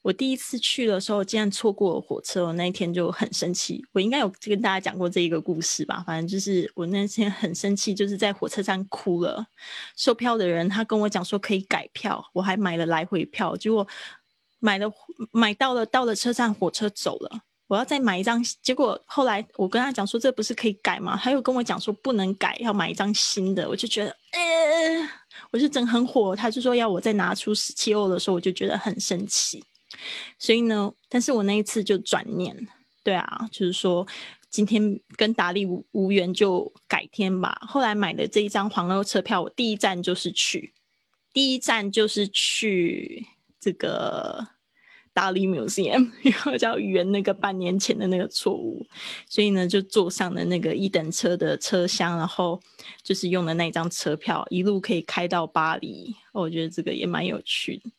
[0.02, 3.82] 我第一次去的时候，竟然错过了火车，我那一天就很生气。
[3.92, 6.04] 我应该有跟大家讲过这一个故事吧？
[6.06, 9.46] 反正就是我那天很生气，就是在火车站哭了。
[9.96, 13.86] 售票的人他跟我讲说可以改票，我还买了来回票，结果。
[14.64, 14.90] 买了
[15.30, 17.30] 买到了到了车站，火车走了，
[17.66, 18.42] 我要再买一张。
[18.62, 21.20] 结果后来我跟他讲说，这不是可以改吗？
[21.22, 23.68] 他又跟我讲说不能改，要买一张新的。
[23.68, 25.08] 我就觉得，呃，
[25.50, 26.34] 我就整很火。
[26.34, 29.62] 他就说要我再拿出十七欧的时候，我就觉得很生气。
[30.38, 32.56] 所以呢，但是我那一次就转念，
[33.02, 34.06] 对啊，就是说
[34.48, 37.60] 今天跟达利无无缘，就改天吧。
[37.68, 40.72] 后来买的这一张黄牛车票，我第一站就是去，
[41.34, 43.26] 第一站就是去
[43.60, 44.53] 这个。
[45.14, 48.84] 达利 museum，然后叫圆那个半年前的那个错误，
[49.28, 52.60] 所以呢就坐上了那个一等车的车厢，然后
[53.02, 56.14] 就是用的那张车票，一路可以开到巴黎。
[56.32, 57.90] 我觉得这个也蛮有趣的。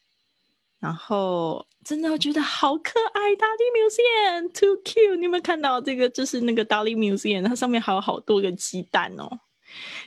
[0.78, 5.16] 然后真的我觉得好可爱，达利 museum，too cute。
[5.16, 6.08] 你有没有看到这个？
[6.10, 9.40] 就是那个达利 museum，它上面还有好多个鸡蛋哦，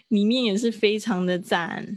[0.08, 1.96] 里面也是非常的赞。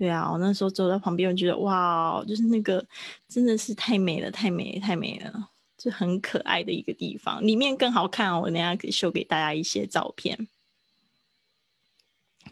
[0.00, 2.82] 对啊，我那时候走在旁边，我觉得哇，就是那个
[3.28, 7.42] 真的是太美了，太美，太美了，就很可爱的一个地方。
[7.42, 10.48] 里面更好看哦，我等下可以秀给大家一些照片。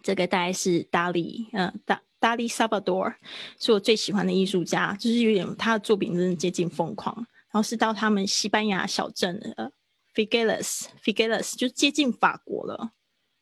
[0.02, 3.10] 这个大概是达利，嗯，达达利萨巴多
[3.58, 7.16] 是我最喜欢的艺术家，就是有点他的作品真的接近疯狂。
[7.16, 9.64] 然后是到他们西班牙小镇呃
[10.12, 12.92] f i g e l e s f i g e l e s 就接近法国了。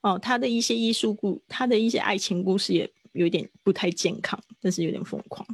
[0.02, 2.88] 哦，他的一些艺术故，他的一些爱情故事也。
[3.16, 5.46] 有点不太健康，但是有点疯狂，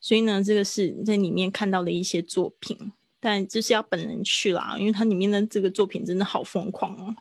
[0.00, 7.14] 所以呢，这个是在里面看到的一些作品，但就是要本人去啦，因为它里面的这个作品真的好疯狂哦，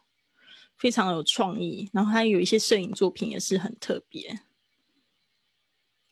[0.78, 4.40] 非常有创意，然后还有一些摄影作品也是很特别，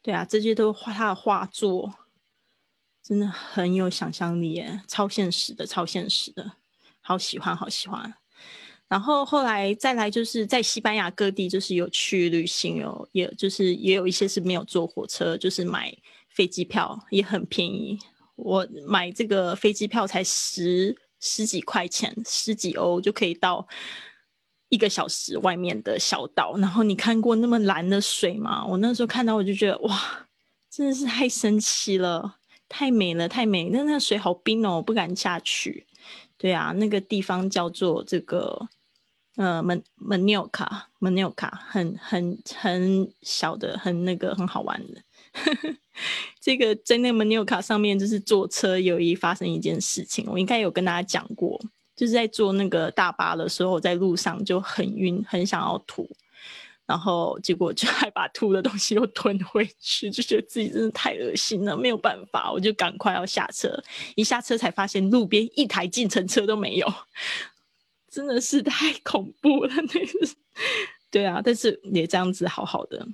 [0.01, 1.93] 对啊，这些都画他的画作，
[3.01, 6.53] 真的很有想象力耶，超现实的，超现实的，
[7.01, 8.15] 好喜欢，好喜欢。
[8.87, 15.91] 然后后来再来就是在西班牙各地，就是有去旅行哦，也就是也有一些是没有坐火车，就是买
[16.29, 17.97] 飞机票也很便宜。
[18.35, 23.67] 我买这个飞机票才十十几块钱，十几欧就可以到
[24.69, 26.55] 一个小时外面的小岛。
[26.57, 28.63] 然后你看过那么蓝的水吗？
[28.67, 30.27] 我那时候看到我就觉得哇，
[30.69, 32.37] 真的是太神奇了，
[32.69, 33.69] 太美了，太美。
[33.69, 35.87] 那那水好冰哦，我不敢下去。
[36.37, 38.69] 对啊，那个地方叫做这个。
[39.35, 45.01] 呃，门门纽卡，门纽卡，很很很小的，很那个很好玩的。
[46.39, 51.59] 这个在那门纽卡上面，就是坐车有一发生一件事情，我应该有跟大家讲过，
[51.95, 56.09] 就是在坐那个大巴的时候，在路上就很晕，很想要吐，
[56.85, 63.77] 然后结果就 还把吐的东西又吞回去，就觉得自己真的太恶心了，没有办法，我就赶快要下车，
[64.15, 66.87] 一下车才发现路边一台计程车都没有。
[68.15, 70.29] 真的是太 恐怖了，那个，
[71.11, 73.05] 对啊，但是也这样子好好的。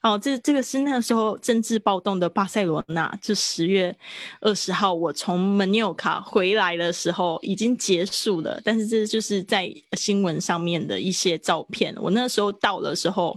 [0.00, 3.96] 哦，这这个是那个时候政治暴动的巴塞罗那，就十月
[4.40, 8.60] 二十号，我从门纽卡回来的时候已经结束了。
[8.64, 11.92] 但是这就是在新闻上面的一些照片。
[12.00, 13.36] 我那时候到的时候，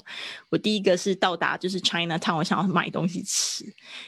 [0.50, 3.66] 我第一个是到达就是 China Town，我想要买东西吃，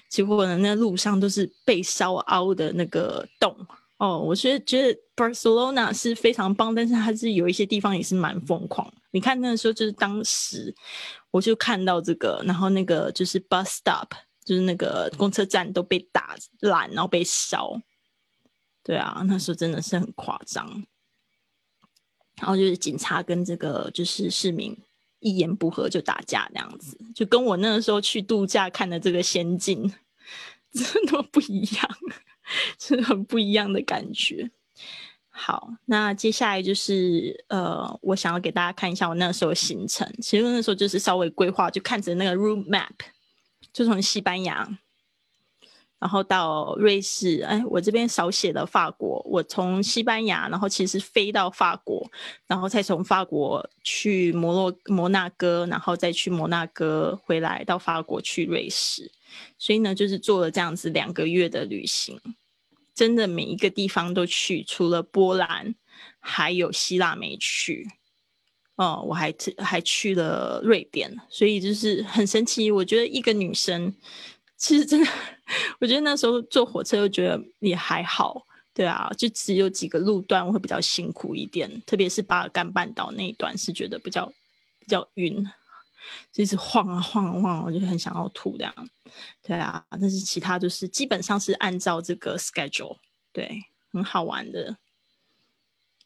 [0.08, 3.56] 结果呢，那路上都是被烧凹的那个洞。
[3.98, 8.92] 哦，我是觉得 Barcelona 是非常棒，但是它是有一些地方也是蛮疯狂。
[9.12, 10.76] 你看那个时候，就是当时
[11.32, 14.10] 我就看到这个，然后那个就是 bus stop，
[14.44, 17.80] 就是那个公车站都被打烂，然后被烧。
[18.84, 20.84] 对啊，那时候真的是很夸张。
[22.38, 24.76] 然后就是警察跟这个就是市民
[25.20, 29.94] 一言不合就打架那样子，就跟我那个时候去度假看的这个仙境
[30.74, 31.90] 真的不一样，
[32.80, 34.50] 是很不一样的感觉。
[35.30, 40.08] 好，那接下来就是呃，我想要给大家看一下我那时候行程。
[40.22, 42.92] 其实那时候就是稍微规划，就看着那个 route map，
[43.72, 44.68] 就从西班牙。
[46.00, 49.22] 然后到瑞士，哎，我这边少写了法国。
[49.26, 52.06] 我从西班牙，然后其实飞到法国，
[52.46, 59.10] 然后再从法国去摩洛摩纳哥，然后再去摩纳哥回来到法国去瑞士。
[59.58, 62.20] 所以呢，就是做了这样子两个月的旅行，
[62.94, 65.76] 真的每一个地方都去，除了波兰
[66.20, 67.88] 还有希腊没去。
[68.76, 72.72] 哦，我还还去了瑞典，所以就是很神奇。
[72.72, 73.94] 我觉得一个女生。
[74.56, 75.12] 其实真的，
[75.82, 78.42] 我觉得那时候坐火车又觉得也还好，
[78.74, 84.26] 对啊，就只有几个路段会比较辛苦一点，特别是巴尔干半岛那一段是觉得比较
[84.80, 85.46] 比较晕，
[86.36, 88.74] 一直晃啊晃啊晃，我就很想要吐这样，
[89.42, 92.98] 对啊，但是其他就是基本上是按照这个 schedule，
[93.32, 94.78] 对，很好玩的。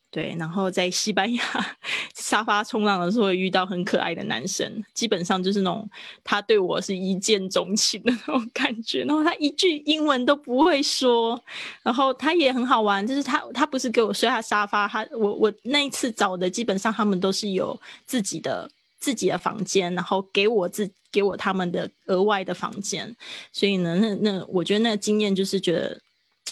[0.10, 1.44] 对，然后在西班牙
[2.16, 5.88] 沙发冲浪的时候遇到很可爱的男生，基本上就是那种
[6.24, 9.04] 他对我是一见钟情的那种感觉。
[9.04, 11.40] 然后他一句英文都不会说，
[11.84, 18.68] 然后他也很好玩，就是他他不是给我睡他沙发，他我我那一次找的基本上他们都是有自己的
[19.00, 23.16] 自己的房间，然后给我自给我他们的额外的房间，
[23.52, 26.00] 所以呢，那那我觉得那个经验就是觉得。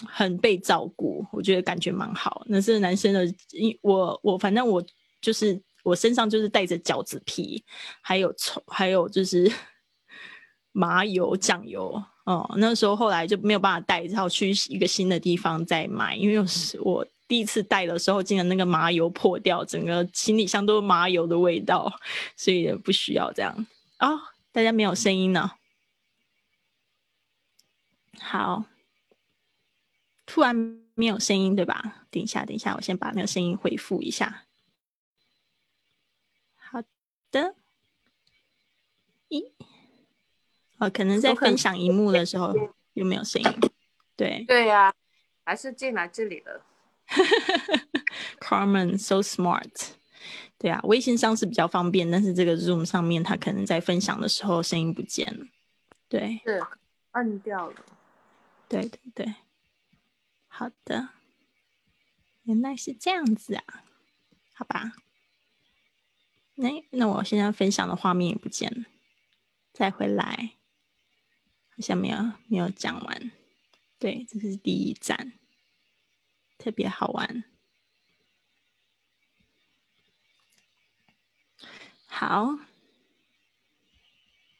[0.06, 2.42] 很被照顾，我觉得感觉蛮好。
[2.48, 4.84] 那是男生的，因我我反正我
[5.22, 7.64] 就是我身上就是带着饺子皮，
[8.02, 9.50] 还有葱，还有就是
[10.72, 11.90] 麻油酱油。
[12.26, 21.92] 哦，那时候后来就没有办法带，然后去一个新的地方再买，因为是我第一次带的时候，竟然那个麻油破掉，整个行李箱都是麻油的味道，
[22.36, 23.66] 所以也不需要这样。
[23.98, 24.20] 哦，
[24.52, 25.52] 大家没有声音呢。
[28.20, 28.64] 好。
[30.28, 30.54] 突然
[30.94, 32.04] 没有声音，对吧？
[32.10, 34.44] 等一下，等一下，我先把那个声音回复一下。
[36.56, 36.82] 好
[37.30, 37.54] 的，
[39.28, 39.52] 一，
[40.78, 42.52] 哦，可能在分享荧幕的时候
[42.94, 43.48] 又没有声音？
[44.16, 44.92] 对，对呀，
[45.44, 46.60] 还是进来这里了。
[48.40, 49.70] Carmen so smart，
[50.58, 55.46] 对啊，微信上是比较方便，但是这个 Zoom 上面，它可能在分享的时候声音不见了。
[56.08, 56.62] 对，是
[57.12, 57.76] 按掉了。
[58.68, 59.34] 对对对。
[60.48, 61.10] 好的，
[62.44, 63.84] 原来是这样子啊，
[64.54, 64.92] 好吧。
[66.54, 68.86] 那那我现在分享的画面也不见了，
[69.74, 70.52] 再回来，
[71.68, 72.16] 好像没有
[72.48, 73.30] 没有讲完。
[73.98, 75.34] 对，这是第一站，
[76.58, 77.44] 特别好玩。
[82.06, 82.58] 好，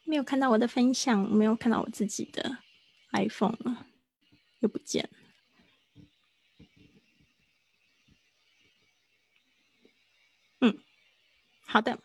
[0.03, 2.59] 没有看到我的分享，没有看到我自己的
[3.11, 3.87] iPhone 了，
[4.59, 5.09] 又不见了。
[11.69, 11.99] 好的，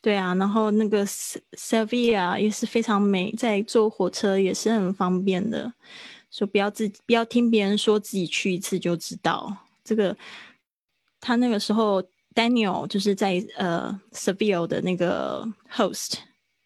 [0.00, 5.74] 对啊，然后那个 Sevilla 也是非常美，在坐火车也是很方便的，
[6.32, 10.16] 说不要自己不要听别人说自己去一次就知道这个。
[11.20, 12.02] 他那个时候
[12.34, 16.14] Daniel 就是在呃 Seville 的那个 host，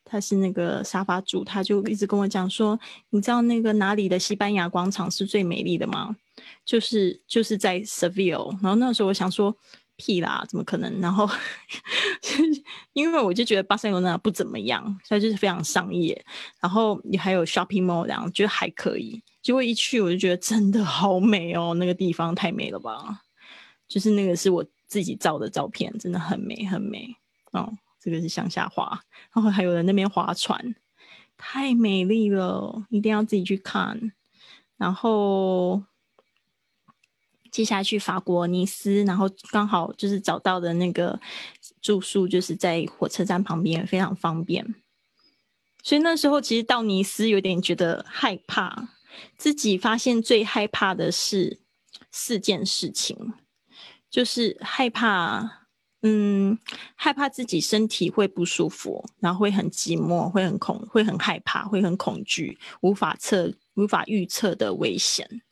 [0.04, 6.16] 他是那个沙发主，他就一直跟我讲说，你知道那个哪里的西班牙广场是最美丽的吗？
[6.64, 8.52] 就是就是在 Seville。
[8.62, 9.54] 然后那时候我想说。
[9.98, 11.00] 屁啦，怎么可能？
[11.00, 11.26] 然后，
[12.92, 16.22] 因为我就觉得巴塞罗那不怎么样，所以就是非常商业，
[16.60, 19.22] 然后也还有 shopping mall 这样，觉得还可以。
[19.46, 23.22] 结果一去，我就觉得真的好美哦， 那个地方太美了吧！
[23.86, 27.14] 就是那个是我自己照的照片，真的很美很美
[27.52, 27.72] 哦。
[28.00, 29.00] 这个是向下滑，
[29.32, 30.74] 然后还有人那边划船，
[31.36, 34.10] 太美丽了，一定要自己去看。
[34.76, 35.84] 然后。
[37.52, 41.18] 接下去法国尼斯，然后刚好就是找到的那个
[41.80, 44.74] 住宿，就是在火车站旁边，非常方便。
[45.82, 48.90] 所以那时候其实到尼斯有点觉得害怕，
[49.36, 51.60] 自己发现最害怕的是
[52.10, 53.34] 四件事情，
[54.10, 55.68] 就是害怕，
[56.02, 56.58] 嗯，
[56.94, 65.42] 害怕自己身体会不舒服，然后会很寂寞，会很恐，会很害怕，会很恐惧，无法测无法预测的危险。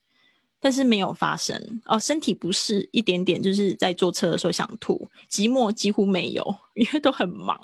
[0.60, 7.60] 但是没有发生哦，身体不适一点点，就是在坐车的时候想吐，寂寞几乎没有，因为都很忙，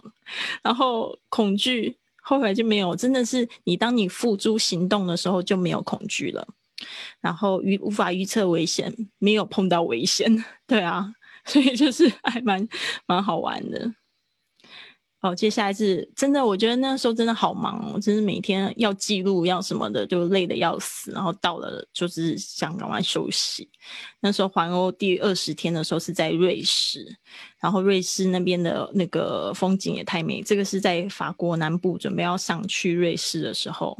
[0.62, 6.46] 然后恐惧后来就没有，真的是你当你付诸行动的时候就没有恐惧了，
[7.20, 11.12] 然后预无法预测危险，没有碰到危险， 对啊，
[11.44, 12.66] 所以就是还蛮
[13.06, 13.92] 蛮好玩的。
[15.20, 21.12] 哦，接下来是真的，我觉得那时候真的好忙哦，真是每天要记录要什么的，就累得要死。
[21.12, 23.68] 然后到了就是想赶快休息。
[24.20, 27.06] 那时候环欧第二十天的时候是在瑞士，
[27.60, 30.42] 然后瑞士那边的那个风景也太美。
[30.42, 33.98] 这个是在法国南部，准备要上去瑞士的时候，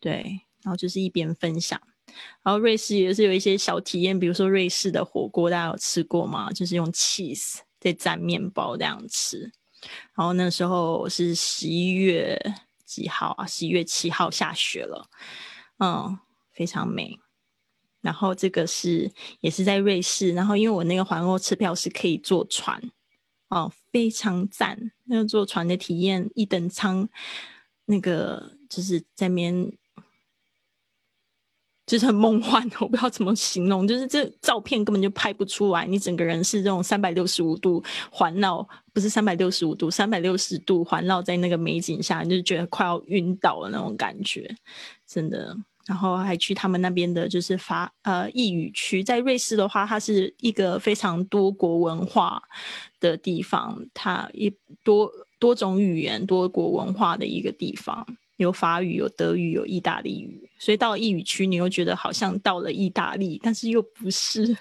[0.00, 1.78] 对，然后就是一边分享。
[2.42, 6.50] 然后瑞士也是有一些小体验，比如说瑞士的火锅，大家有吃过吗？
[6.50, 9.52] 就是用 cheese 在蘸面包这样吃。
[10.14, 12.40] 然后那时候是十一月
[12.84, 13.46] 几号啊？
[13.46, 15.08] 十一月七号下雪了，
[15.78, 16.18] 嗯，
[16.52, 17.18] 非常美。
[18.00, 22.80] 然后这个是也是在瑞士，然后因为我那个环欧车票是可以坐船，
[23.48, 24.92] 哦，非常赞。
[25.04, 27.08] 那个坐船的体验，一等舱，
[27.86, 29.72] 那个就是在面。
[31.86, 44.52] 就是很梦幻， 我不知道怎么形容，就是这照片根本就拍不出来，你整个人是这种三百六十五度环绕，不是三百六十五度，三百六十度环绕在那个美景下，你就觉得快要晕倒了那种感觉，
[45.06, 45.56] 真的。
[45.86, 52.42] 然后还去他们那边的，就是法呃异语区，在瑞士的话，它是一个非常多国文化
[52.98, 55.08] 的地方，它一多
[55.38, 58.04] 多种语言、多国文化的一个地方。
[58.36, 64.56] 有法语，有德语，有意大利语，所以到了意语区，你又觉得好像到了意大利，但是又不是，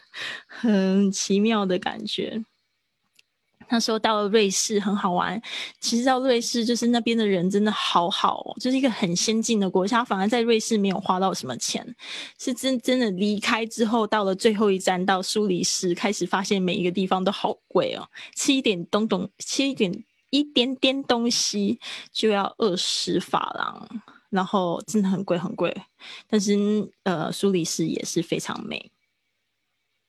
[0.48, 2.44] 很奇妙的感觉。
[3.68, 5.42] 那时候到了瑞士，很好玩。
[5.80, 10.06] 其实到瑞士，就是那边的人真的好好哦，就是一个很先进的国家。
[10.06, 11.84] 反而在瑞士没有花到什么钱，
[12.40, 20.06] 是真真的离开之后，到了最后一站到苏黎世，开始发现每一个地方都好贵哦，吃一点东东，吃一点。
[20.36, 21.80] 一点点东西
[22.12, 23.88] 就要二十法郎，
[24.30, 25.76] 然后真的很贵很贵。
[26.28, 26.54] 但是
[27.04, 28.92] 呃，苏黎世也是非常美，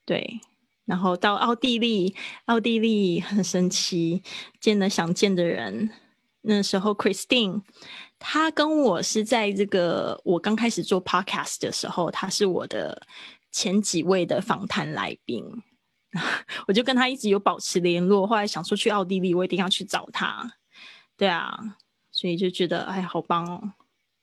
[0.05, 0.41] 对。
[0.85, 2.15] 然后到奥地利，
[2.45, 4.23] 奥地利很神奇，
[4.61, 5.91] 见了想见的人。
[6.43, 7.63] 那时候 Christine，
[8.21, 13.03] 她跟我是在这个我刚开始做 Podcast 的时候，她是我的
[13.51, 15.45] 前几位的访谈来宾。
[16.67, 20.51] 我就跟他一直有保持联络，后来想说去奥地利，我一定要去找他。
[21.17, 21.59] 对啊，
[22.11, 23.73] 所以就觉得哎，好棒哦，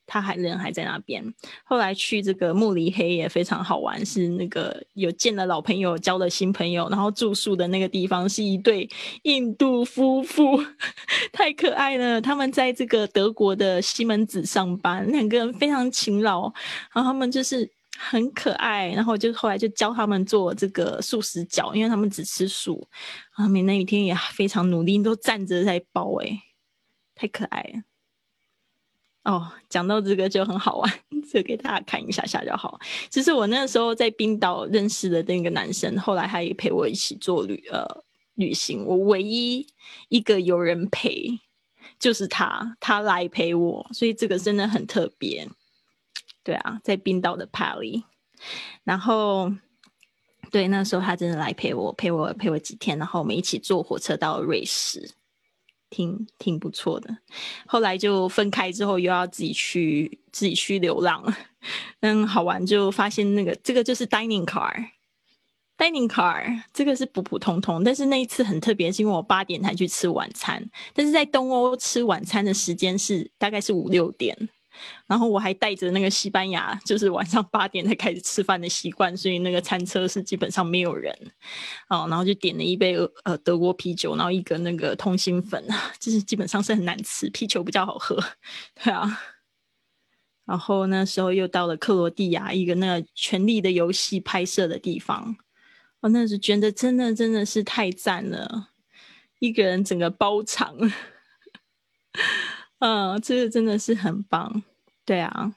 [0.07, 1.23] 他还人还在那边。
[1.63, 8.89] 后来去这个慕尼黑也非常好玩，是那个有见了老朋友，交了新朋友，然后住宿的那个地方是一对
[9.23, 10.63] 印度夫妇，
[11.31, 12.19] 太可爱了。
[12.19, 16.51] 他们在这个德国的西门子上班，两个人非常勤劳，
[16.93, 17.69] 然后他们就是。
[18.09, 22.87] 很可爱，然后就后来就教他们做这个素食饺，因为他们只吃素。
[23.31, 26.43] 啊，每那一天也非常努力，都站着在包，哎，
[27.15, 27.81] 太可爱了。
[29.23, 30.93] 哦，讲到这个就很好玩，
[31.31, 32.79] 就给大家看一下下就好。
[33.09, 37.85] 其实我那时候在冰岛认识的那个男生，后来他也陪我一起做旅呃
[38.35, 38.85] 旅行。
[38.85, 39.65] 我唯一
[40.09, 41.39] 一个有人陪
[41.97, 45.47] 就是他，他来陪我，所以这个真的很特别。
[46.43, 48.03] 对啊，在冰岛的帕里，
[48.83, 49.51] 然后
[50.51, 55.11] 对那时候他真的来陪我，陪我陪我几天，然后我们一起坐火车到瑞士，
[55.89, 57.17] 挺挺不错的。
[57.65, 61.33] 后来就分开之后，又要自己去自己去流浪，
[62.01, 74.49] 嗯，好玩就发现那个这个就是 dining car，dining car 这个是普普通通，但是那一次很特别，是因为我八点才去吃晚餐，但是在东欧吃晚餐的时间是大概是五六点。
[75.07, 81.15] 然后我还带着那个西班牙，就是晚上八点才开始吃饭的习惯，所以那个餐车是基本上没有人，
[81.89, 85.63] 哦，然后就点了一杯呃德国啤酒，然后一个那个通心粉，
[85.99, 88.17] 就是基本上是很难吃，啤酒比较好喝，
[88.83, 89.19] 对啊。
[90.45, 95.37] 然后那时候又到了克罗地亚一个那个《权力的游戏》拍摄的地方，
[96.01, 98.69] 我那时觉得真的真的是太赞了，
[99.39, 100.75] 一个人整个包场。
[102.85, 104.61] 嗯，这个真的是很棒，
[105.05, 105.55] 对啊。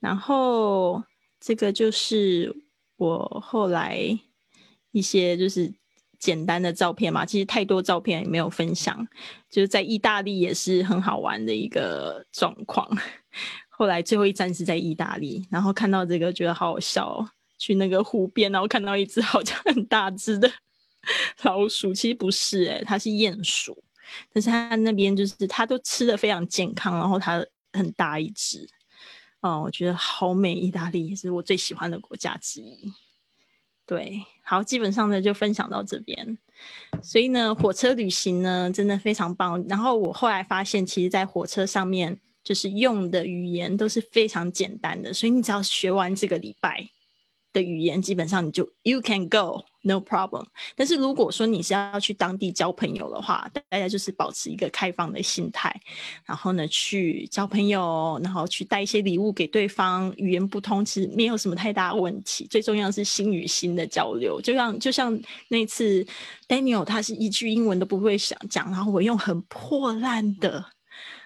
[0.00, 1.04] 然后
[1.38, 2.56] 这个就是
[2.96, 4.18] 我后来
[4.92, 5.70] 一些就是
[6.18, 9.06] 简单的照片嘛，其实太多照片也没有分享。
[9.50, 12.88] 就是在意大利也是很好玩的一个状况。
[13.68, 17.28] 后来最后一站是在意大利，然后看到这个觉得好好笑，哦，
[17.58, 20.50] 去那个湖边，然后看到一只好像很大只的
[21.44, 23.84] 老鼠，其实不是，诶它是鼹鼠。
[24.32, 28.68] 但是他那边就是他都吃的非常健康，然后他很大一只，
[29.40, 32.92] 哦，我觉得好美，意大利也是我最喜欢的国家之一。
[33.84, 36.38] 对，好，基本上呢就分享到这边。
[37.02, 39.64] 所以呢，火车旅行呢真的非常棒。
[39.68, 46.88] 然后我后来发现，其实，在火车上面就是用的语言都是非常简单的，所以你只要学完这个礼拜。
[47.56, 50.44] 的语言基本上你就 you can go no problem，
[50.76, 55.74] 但是如果说你是要去当地交朋友的话，大家就是保持一个开放的心态，
[56.26, 60.12] 然后呢去交朋友，然后去带一些礼物给对方。
[60.18, 64.38] 语言不通其实没有什么太大问题，最重要是心与心的交流。
[64.42, 66.06] 就像就像那次
[66.46, 70.62] Daniel 他是一句英文都不会想讲，然后我用很破烂的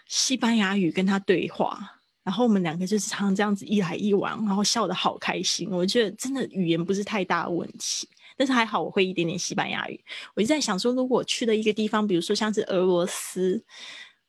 [0.07, 2.00] 西班牙语跟他对话。
[2.23, 5.71] 然后我们两个就是常常这样子一来一往，然后笑得好开心。
[5.71, 9.99] 我觉得真的语言不是太大问题，但是还好我会一点点西班牙语。
[10.35, 13.65] 我就在想说，如果去了一个地方，比如说像是俄罗斯，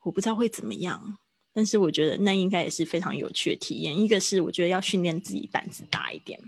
[0.04, 1.18] 我不知道会怎么样。
[1.54, 4.00] 但是我觉得那应该也是非常有趣的体验。
[4.00, 6.40] 一个是我觉得要训练自己胆子大一点，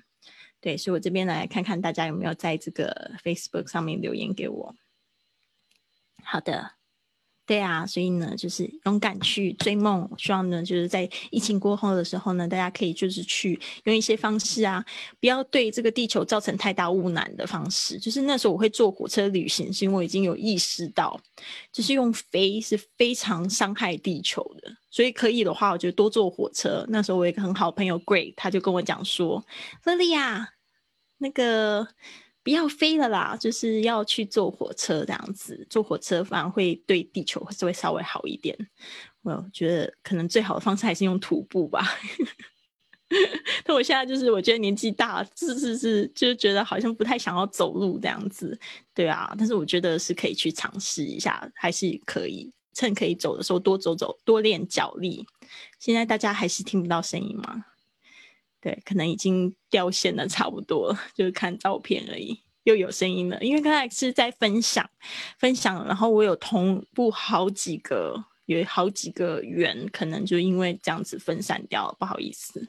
[0.62, 4.74] 对，所以我这边来看看大家有没有在这个 Facebook 上面留言给我。
[6.24, 6.76] 好的。
[7.46, 10.10] 对啊，所以呢，就是勇敢去追梦。
[10.18, 14.84] 希望呢，就是在疫情过后的时候呢，大家可以就是去用一些方式啊，
[15.20, 18.00] 不要对这个地球造成太大污染的方式。
[18.00, 21.20] 就是那时候我会坐火车旅行，是因为我已经有意识到，
[21.74, 24.72] 就是用飞是非常伤害地球的。
[24.90, 26.86] 所以可以的话，我就多坐火车。
[26.88, 29.44] 那时候我有一个很好朋友 Great，他就跟我讲说
[29.84, 30.48] ：“乐丽呀，
[31.18, 31.90] 那个。”
[32.44, 38.58] 不要飞了啦，就是要去坐火车这样子，坐火车反而会对地球是会稍微好一点。
[39.22, 41.88] 我觉得可能最好的方式还是用徒步吧。
[43.64, 48.60] 但我现在就是我觉得年纪大，是是是，就是觉得好像不太想要走路这样子。
[48.94, 55.26] 对啊，但是我觉得是可以去尝试一下，还是可以趁可以走的时候多走走，多练脚力。
[55.80, 57.66] 现在大家还是听不到声音吗？
[58.64, 63.38] 对，可能已经掉线的差不多，就是看照片而已，又有声音了。
[63.44, 64.90] 因为刚才是在分享，
[65.38, 72.66] 分享，然后我有同步好几个，有好几个圆，可能就因为这样子分散掉了，不好意思。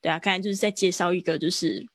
[0.00, 1.86] 对啊，刚才就是在介绍一个，就是。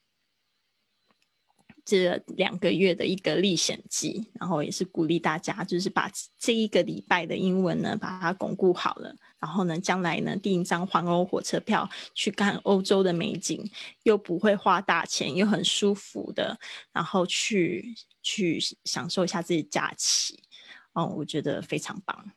[1.87, 6.09] 这两个月的一个历险记，然后也是鼓励大家，就是把
[6.39, 9.15] 这一个礼拜的英文呢，把它巩固好了。
[9.45, 13.63] 然后呢，将来呢订一张环欧火车票去看欧洲的美景，
[14.01, 16.57] 又不会花大钱，又很舒服的，
[16.91, 17.93] 然后去
[18.23, 20.39] 去享受一下自己假期。
[20.93, 22.31] 哦，我觉得非常棒。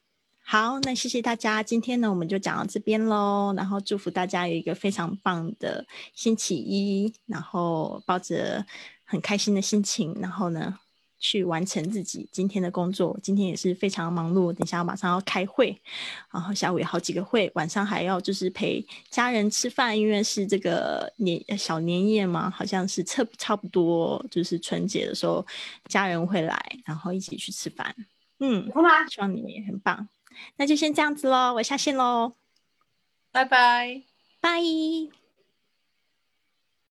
[0.44, 3.54] 好，那谢谢大家，今天呢我们就讲到这边喽。
[3.56, 8.66] 然后祝福大家有一个非常棒的星期一，然后抱着。
[9.10, 10.78] 很开心的心情，然后呢，
[11.18, 13.18] 去完成自己今天的工作。
[13.22, 15.78] 今天也是非常忙碌，等下马上要开会，
[16.32, 25.44] 然后下午有好几个会，晚上还要就是陪家人吃饭，因为是这个年小年夜嘛，好像是差差不多就是春节的时候，
[25.86, 27.94] 家人会来，然后一起去吃饭。
[28.40, 28.70] 嗯，
[29.10, 30.08] 希望你们也很棒。
[30.56, 32.34] 那就先这样子喽，我下线喽，
[33.32, 34.02] 拜拜，
[34.40, 35.27] 拜。